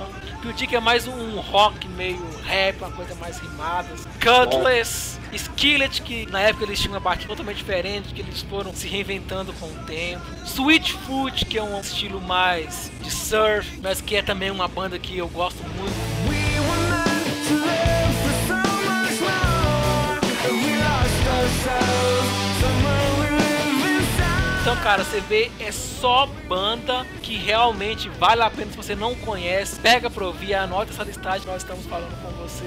Que 0.51 0.75
é 0.75 0.79
mais 0.79 1.08
um 1.08 1.39
rock 1.39 1.88
meio 1.88 2.19
rap, 2.41 2.77
uma 2.79 2.91
coisa 2.91 3.15
mais 3.15 3.38
rimada. 3.39 3.88
Cutlass, 4.19 5.17
Skillet, 5.32 6.01
que 6.01 6.25
na 6.32 6.41
época 6.41 6.65
eles 6.65 6.79
tinham 6.79 6.93
uma 6.93 6.99
batida 6.99 7.29
totalmente 7.29 7.58
diferente, 7.58 8.13
que 8.13 8.21
eles 8.21 8.41
foram 8.41 8.73
se 8.73 8.88
reinventando 8.88 9.53
com 9.53 9.67
o 9.67 9.86
tempo. 9.86 10.21
Sweetfoot, 10.45 11.45
que 11.45 11.58
é 11.58 11.63
um 11.63 11.79
estilo 11.79 12.19
mais 12.19 12.91
de 13.01 13.10
surf, 13.10 13.79
mas 13.82 14.01
que 14.01 14.17
é 14.17 14.21
também 14.21 14.51
uma 14.51 14.67
banda 14.67 14.99
que 14.99 15.17
eu 15.17 15.29
gosto 15.29 15.63
muito. 15.63 15.93
We 16.29 16.53
Então, 24.63 24.78
cara, 24.78 25.04
você 25.04 25.19
vê, 25.19 25.52
é 25.60 25.73
só 25.73 26.26
banda 26.47 27.06
que 27.21 27.36
realmente 27.36 28.08
vale 28.08 28.41
a 28.43 28.49
pena 28.49 28.71
se 28.71 28.78
você 28.78 28.95
não 28.95 29.13
conhece. 29.13 29.78
Pega 29.82 30.10
pra 30.10 30.26
ouvir, 30.26 30.54
anota 30.54 30.89
essa 30.89 31.04
listagem 31.04 31.45
nós 31.45 31.63
estamos 31.63 31.86
falando 31.86 32.15
com 32.21 32.32
você. 32.41 32.63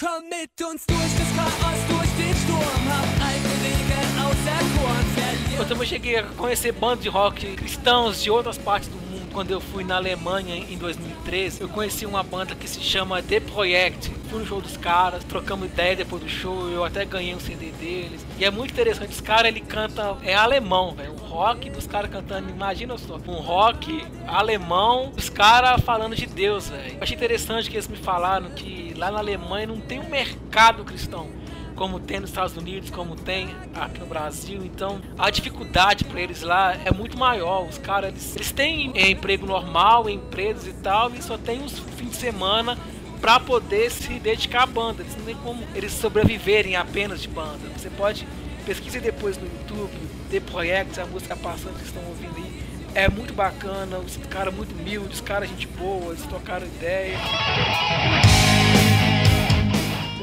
Komm 0.00 0.28
mit 0.30 0.64
uns 0.64 0.86
durch 0.86 1.12
das 1.18 1.28
Chaos, 1.36 1.80
durch 1.88 2.10
den 2.16 2.34
Sturm, 2.34 2.88
hab 2.88 3.44
Regel 3.60 4.24
auserkoren, 4.24 5.04
verliert. 5.14 5.58
Eu 5.58 5.68
também 5.68 5.86
cheguei 5.86 6.16
a 6.16 6.22
conhecer 6.22 6.72
bandas 6.72 7.02
de 7.02 7.10
rock 7.10 7.56
cristãos 7.56 8.22
de 8.22 8.30
outras 8.30 8.56
partes 8.56 8.88
do 8.88 8.96
mundo. 8.96 9.05
Quando 9.36 9.50
eu 9.50 9.60
fui 9.60 9.84
na 9.84 9.96
Alemanha 9.96 10.56
em 10.56 10.78
2013, 10.78 11.60
eu 11.60 11.68
conheci 11.68 12.06
uma 12.06 12.22
banda 12.22 12.54
que 12.54 12.66
se 12.66 12.80
chama 12.80 13.22
The 13.22 13.40
Project. 13.40 14.10
Fui 14.30 14.38
no 14.38 14.46
show 14.46 14.62
dos 14.62 14.78
caras, 14.78 15.22
trocamos 15.24 15.66
ideia 15.66 15.94
depois 15.94 16.22
do 16.22 16.28
show, 16.28 16.70
eu 16.70 16.82
até 16.82 17.04
ganhei 17.04 17.34
um 17.34 17.38
CD 17.38 17.70
deles. 17.72 18.24
E 18.38 18.46
é 18.46 18.50
muito 18.50 18.70
interessante, 18.70 19.10
os 19.10 19.20
caras 19.20 19.48
ele 19.48 19.60
canta 19.60 20.16
é 20.22 20.34
alemão, 20.34 20.94
velho. 20.94 21.12
O 21.12 21.16
rock 21.16 21.68
dos 21.68 21.86
caras 21.86 22.10
cantando, 22.10 22.48
imagina 22.48 22.96
só, 22.96 23.16
um 23.28 23.34
rock 23.34 24.06
alemão, 24.26 25.12
os 25.14 25.28
caras 25.28 25.82
falando 25.82 26.16
de 26.16 26.24
Deus, 26.24 26.70
velho. 26.70 26.96
Achei 26.98 27.14
interessante 27.14 27.68
que 27.68 27.76
eles 27.76 27.88
me 27.88 27.96
falaram 27.98 28.48
que 28.52 28.94
lá 28.96 29.10
na 29.10 29.18
Alemanha 29.18 29.66
não 29.66 29.78
tem 29.78 30.00
um 30.00 30.08
mercado 30.08 30.82
cristão 30.82 31.28
como 31.76 32.00
tem 32.00 32.18
nos 32.18 32.30
Estados 32.30 32.56
Unidos, 32.56 32.90
como 32.90 33.14
tem 33.14 33.54
aqui 33.74 34.00
no 34.00 34.06
Brasil. 34.06 34.62
Então, 34.64 35.00
a 35.16 35.30
dificuldade 35.30 36.04
para 36.04 36.20
eles 36.20 36.42
lá 36.42 36.74
é 36.84 36.90
muito 36.90 37.16
maior. 37.16 37.68
Os 37.68 37.78
caras, 37.78 38.10
eles, 38.10 38.34
eles 38.34 38.50
têm 38.50 38.90
é, 38.94 39.10
emprego 39.10 39.46
normal, 39.46 40.10
empresas 40.10 40.66
e 40.66 40.72
tal, 40.72 41.14
e 41.14 41.22
só 41.22 41.38
tem 41.38 41.62
os 41.62 41.78
fins 41.78 42.10
de 42.10 42.16
semana 42.16 42.76
para 43.20 43.38
poder 43.38 43.90
se 43.90 44.18
dedicar 44.18 44.62
à 44.64 44.66
banda. 44.66 45.02
Eles 45.02 45.16
não 45.16 45.24
tem 45.24 45.36
como 45.36 45.62
eles 45.74 45.92
sobreviverem 45.92 46.74
apenas 46.74 47.22
de 47.22 47.28
banda. 47.28 47.68
Você 47.76 47.90
pode 47.90 48.26
Pesquisem 48.66 49.00
depois 49.00 49.38
no 49.38 49.44
YouTube, 49.44 49.92
The 50.28 50.40
Project, 50.40 50.98
a 50.98 51.06
música 51.06 51.36
passando 51.36 51.78
que 51.78 51.84
estão 51.84 52.02
ouvindo 52.04 52.34
aí. 52.36 52.64
É 52.96 53.08
muito 53.08 53.32
bacana, 53.32 53.98
os 53.98 54.16
caras 54.28 54.52
muito 54.52 54.74
humildes, 54.74 55.14
os 55.14 55.20
caras 55.20 55.48
gente 55.48 55.68
boa, 55.68 56.12
eles 56.12 56.26
tocaram 56.26 56.66
ideia. 56.66 57.16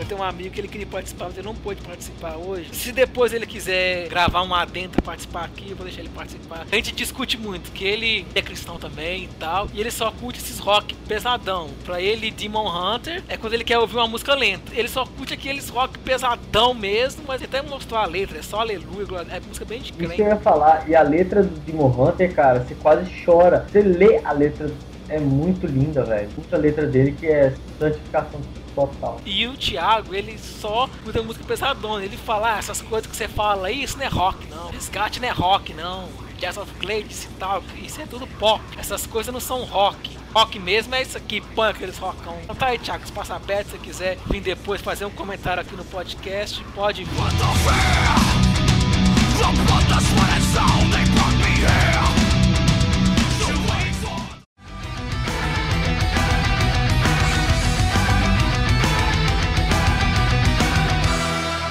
Eu 0.04 0.08
tenho 0.08 0.20
um 0.20 0.24
amigo 0.24 0.50
que 0.50 0.60
ele 0.60 0.68
queria 0.68 0.86
participar, 0.86 1.26
mas 1.28 1.38
ele 1.38 1.48
não 1.48 1.56
pôde 1.56 1.82
participar 1.82 2.36
hoje. 2.36 2.68
Se 2.74 2.92
depois 2.92 3.32
ele 3.32 3.46
quiser 3.46 4.10
gravar 4.10 4.44
um 4.44 4.54
adentro 4.54 5.02
participar 5.02 5.46
aqui, 5.46 5.70
eu 5.70 5.78
vou 5.78 5.86
deixar 5.86 6.02
ele 6.02 6.10
participar. 6.10 6.68
A 6.70 6.76
gente 6.76 6.94
discute 6.94 7.38
muito, 7.38 7.72
que 7.72 7.86
ele 7.86 8.26
é 8.36 8.42
cristão 8.42 8.78
também 8.78 9.24
e 9.24 9.28
tal, 9.40 9.70
e 9.74 9.80
ele 9.80 9.90
só 9.90 10.12
curte 10.12 10.40
esses 10.40 10.60
rock 10.60 10.94
pesadão. 11.08 11.70
Pra 11.86 12.02
ele, 12.02 12.32
Demon 12.32 12.68
Hunter 12.68 13.24
é 13.30 13.38
quando 13.38 13.54
ele 13.54 13.64
quer 13.64 13.80
ouvir 13.80 13.96
uma 13.96 14.08
música 14.08 14.36
lenta. 14.36 14.74
Ele 14.76 14.90
só 14.90 15.06
curte 15.06 15.34
aqueles 15.34 15.70
rock 15.70 15.98
pesadão 16.00 16.74
mesmo, 16.74 17.24
mas 17.26 17.42
ele 17.42 17.50
até 17.56 17.62
mostrou 17.62 17.98
a 17.98 18.06
letra, 18.06 18.40
é 18.40 18.42
só 18.42 18.60
aleluia, 18.60 19.26
é 19.32 19.40
música 19.40 19.64
bem 19.64 19.80
de 19.80 19.92
Isso 19.92 19.98
que 19.98 20.04
eu 20.04 20.10
crente. 20.10 20.22
ia 20.22 20.36
falar, 20.36 20.84
e 20.90 20.96
a 20.98 21.02
letra 21.02 21.44
do 21.44 21.60
Demon 21.62 21.88
Hunter, 21.88 22.34
cara, 22.36 22.60
você 22.60 22.76
quase 22.76 23.10
chora. 23.24 23.66
Você 23.72 23.82
lê 23.82 24.20
a 24.26 24.34
letra, 24.34 24.70
é 25.08 25.18
muito 25.18 25.66
linda, 25.66 26.04
velho. 26.04 26.30
Muita 26.36 26.58
letra 26.58 26.86
dele 26.86 27.16
que 27.18 27.26
é 27.26 27.54
santificação 27.80 28.42
total. 28.76 29.20
E 29.26 29.48
o 29.48 29.58
Thiago, 29.58 30.14
ele 30.14 30.38
só 30.38 30.90
curte 31.04 31.20
a 31.20 31.24
música 31.24 31.46
pesadona. 31.46 32.04
Ele 32.04 32.18
fala, 32.18 32.56
ah, 32.56 32.58
essas 32.58 32.82
coisas 32.82 33.10
que 33.10 33.16
você 33.16 33.28
fala 33.28 33.68
aí, 33.68 33.84
isso 33.84 33.98
não 33.98 34.06
é 34.06 34.10
rock, 34.10 34.48
não. 34.48 34.70
Resgate 34.70 35.20
não 35.20 35.28
é 35.28 35.32
rock, 35.32 35.74
não. 35.74 36.10
Jazz 36.40 36.58
of 36.58 36.72
Glades 36.80 37.24
e 37.24 37.28
tal, 37.40 37.64
isso 37.82 38.02
é 38.02 38.06
tudo 38.06 38.28
pop. 38.28 38.62
Essas 38.78 39.08
coisas 39.08 39.34
não 39.34 39.40
são 39.40 39.64
rock. 39.64 40.18
Rock 40.34 40.60
mesmo 40.60 40.94
é 40.96 41.02
isso 41.02 41.16
aqui, 41.16 41.40
põe 41.40 41.70
aqueles 41.70 41.98
rockão. 41.98 42.38
Então 42.44 42.56
tá 42.56 42.68
aí, 42.68 42.80
Thiago, 42.80 43.04
espaço 43.04 43.32
aberto, 43.32 43.68
se 43.68 43.72
você 43.72 43.78
quiser 43.78 44.18
vir 44.30 44.42
depois 44.42 44.82
fazer 44.82 45.06
um 45.06 45.12
comentário 45.12 45.62
aqui 45.62 45.76
no 45.76 45.86
podcast, 45.86 46.62
pode 46.76 47.04
vir. 47.04 47.14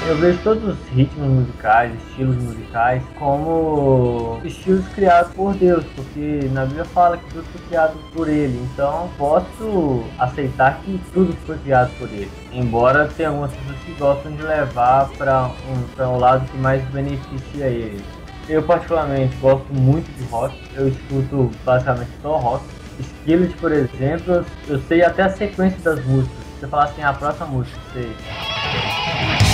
Eu 0.08 0.16
vejo 0.16 0.38
todos 0.42 0.64
os 0.64 0.88
ritmos 0.88 1.28
musicais, 1.28 1.92
estilos 2.08 2.36
musicais, 2.36 3.02
como 3.18 4.40
estilos 4.44 4.84
criados 4.88 5.32
por 5.32 5.54
Deus, 5.54 5.84
porque 5.94 6.50
na 6.52 6.64
Bíblia 6.64 6.84
fala 6.86 7.16
que 7.16 7.24
tudo 7.32 7.44
foi 7.44 7.60
criado 7.68 7.96
por 8.12 8.28
Ele. 8.28 8.60
Então 8.72 9.08
posso 9.16 10.04
aceitar 10.18 10.80
que 10.80 11.00
tudo 11.14 11.32
foi 11.46 11.56
criado 11.58 11.90
por 11.98 12.08
Ele. 12.08 12.30
Embora 12.52 13.08
tenha 13.16 13.28
algumas 13.28 13.52
pessoas 13.52 13.78
que 13.84 13.92
gostam 13.92 14.32
de 14.32 14.42
levar 14.42 15.08
para 15.10 15.46
um, 15.46 15.82
pra 15.94 16.08
um 16.08 16.18
lado 16.18 16.50
que 16.50 16.56
mais 16.58 16.82
beneficia 16.90 17.66
ele. 17.66 18.04
Eu 18.48 18.62
particularmente 18.64 19.36
gosto 19.36 19.72
muito 19.72 20.10
de 20.18 20.24
rock, 20.24 20.54
eu 20.74 20.88
escuto 20.88 21.50
basicamente 21.64 22.10
só 22.20 22.36
rock. 22.38 22.64
Skillet, 22.98 23.54
por 23.54 23.72
exemplo, 23.72 24.44
eu 24.68 24.80
sei 24.82 25.02
até 25.02 25.22
a 25.22 25.30
sequência 25.30 25.78
das 25.80 26.04
músicas. 26.04 26.36
Se 26.54 26.60
você 26.60 26.66
falar 26.66 26.84
assim, 26.84 27.02
a 27.02 27.12
próxima 27.12 27.46
música, 27.46 27.78
sei. 27.92 29.51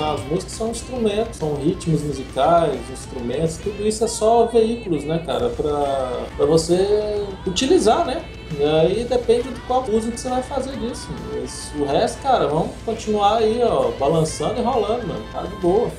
As 0.00 0.20
músicas 0.24 0.52
são 0.52 0.70
instrumentos, 0.70 1.38
são 1.38 1.54
ritmos 1.56 2.02
musicais, 2.02 2.78
instrumentos, 2.90 3.56
tudo 3.56 3.86
isso 3.86 4.04
é 4.04 4.08
só 4.08 4.46
veículos, 4.46 5.04
né, 5.04 5.20
cara, 5.26 5.48
pra, 5.50 6.26
pra 6.36 6.46
você 6.46 7.26
utilizar, 7.46 8.06
né? 8.06 8.24
E 8.58 8.64
aí 8.64 9.04
depende 9.04 9.48
de 9.48 9.60
qual 9.62 9.84
uso 9.90 10.10
que 10.10 10.18
você 10.18 10.28
vai 10.28 10.42
fazer 10.42 10.76
disso. 10.78 11.08
Mas 11.32 11.72
o 11.78 11.84
resto, 11.84 12.22
cara, 12.22 12.46
vamos 12.46 12.70
continuar 12.84 13.38
aí, 13.38 13.60
ó, 13.62 13.90
balançando 13.98 14.60
e 14.60 14.62
rolando, 14.62 15.06
mano. 15.06 15.24
Tá 15.32 15.42
de 15.42 15.56
boa. 15.56 15.90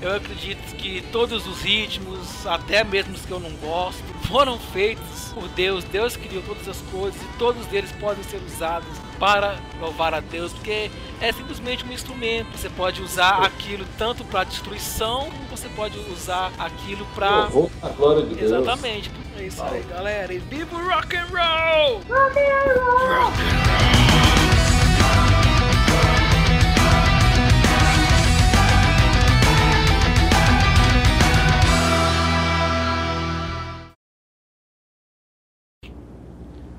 Eu 0.00 0.14
acredito 0.14 0.76
que 0.76 1.02
todos 1.10 1.46
os 1.46 1.62
ritmos, 1.62 2.46
até 2.46 2.84
mesmo 2.84 3.14
os 3.14 3.24
que 3.24 3.32
eu 3.32 3.40
não 3.40 3.50
gosto, 3.56 4.02
foram 4.28 4.58
feitos 4.58 5.32
por 5.32 5.48
Deus. 5.48 5.84
Deus 5.84 6.16
criou 6.16 6.42
todas 6.42 6.68
as 6.68 6.80
coisas 6.90 7.20
e 7.20 7.38
todos 7.38 7.72
eles 7.72 7.90
podem 7.92 8.22
ser 8.24 8.40
usados 8.42 8.88
para 9.18 9.56
louvar 9.80 10.12
a 10.12 10.20
Deus, 10.20 10.52
porque 10.52 10.90
é 11.20 11.32
simplesmente 11.32 11.84
um 11.84 11.92
instrumento. 11.92 12.48
Você 12.56 12.68
pode 12.68 13.00
usar 13.00 13.42
aquilo 13.42 13.86
tanto 13.96 14.22
para 14.24 14.44
destruição, 14.44 15.30
como 15.30 15.46
você 15.50 15.68
pode 15.70 15.98
usar 16.10 16.52
aquilo 16.58 17.06
para 17.14 17.48
a 17.82 17.88
glória 17.88 18.22
de 18.26 18.34
Deus. 18.34 18.52
Exatamente. 18.52 19.10
É 19.38 19.44
isso 19.44 19.62
aí, 19.62 19.82
galera. 19.82 20.32
E 20.32 20.38
viva 20.38 20.76
o 20.76 20.88
rock 20.88 21.16
and 21.16 21.26
roll! 21.26 22.00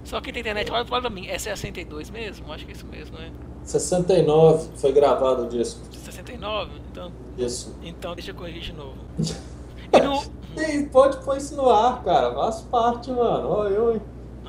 Só 0.08 0.22
quem 0.22 0.32
tem 0.32 0.40
internet, 0.40 0.72
olha 0.72 0.86
pra 0.86 1.10
mim. 1.10 1.28
É 1.28 1.38
62 1.38 2.10
mesmo? 2.10 2.52
Acho 2.54 2.66
que 2.66 2.72
é 2.72 2.76
isso 2.76 2.88
mesmo, 2.88 3.18
né? 3.18 3.30
69 3.62 4.70
foi 4.78 4.94
gravado 4.94 5.44
o 5.44 5.50
disco. 5.50 5.82
69? 5.92 6.72
Então, 6.90 7.12
Isso. 7.38 7.76
então 7.84 8.16
deixa 8.16 8.32
eu 8.32 8.36
corrigir 8.36 8.62
de 8.62 8.74
novo. 8.74 8.96
E 9.90 10.02
no, 10.02 10.22
E 10.62 10.86
pode 10.88 11.24
pôr 11.24 11.38
isso 11.38 11.56
no 11.56 11.70
ar, 11.70 12.04
cara. 12.04 12.34
Faz 12.34 12.60
parte, 12.62 13.10
mano. 13.10 13.48
Oi, 13.60 13.78
oi. 13.78 14.02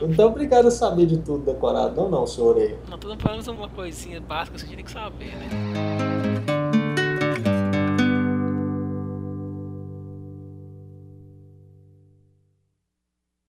Então, 0.02 0.30
obrigado 0.30 0.66
a 0.66 0.70
saber 0.70 1.06
de 1.06 1.18
tudo 1.18 1.44
decorado. 1.44 1.94
Não, 1.94 2.10
não, 2.10 2.26
senhor 2.26 2.56
aí. 2.56 2.76
Não, 2.90 2.98
tô 2.98 3.16
falando 3.16 3.48
uma 3.52 3.68
coisinha 3.68 4.20
básica, 4.20 4.58
você 4.58 4.66
tinha 4.66 4.82
que 4.82 4.90
saber, 4.90 5.36
né? 5.36 6.07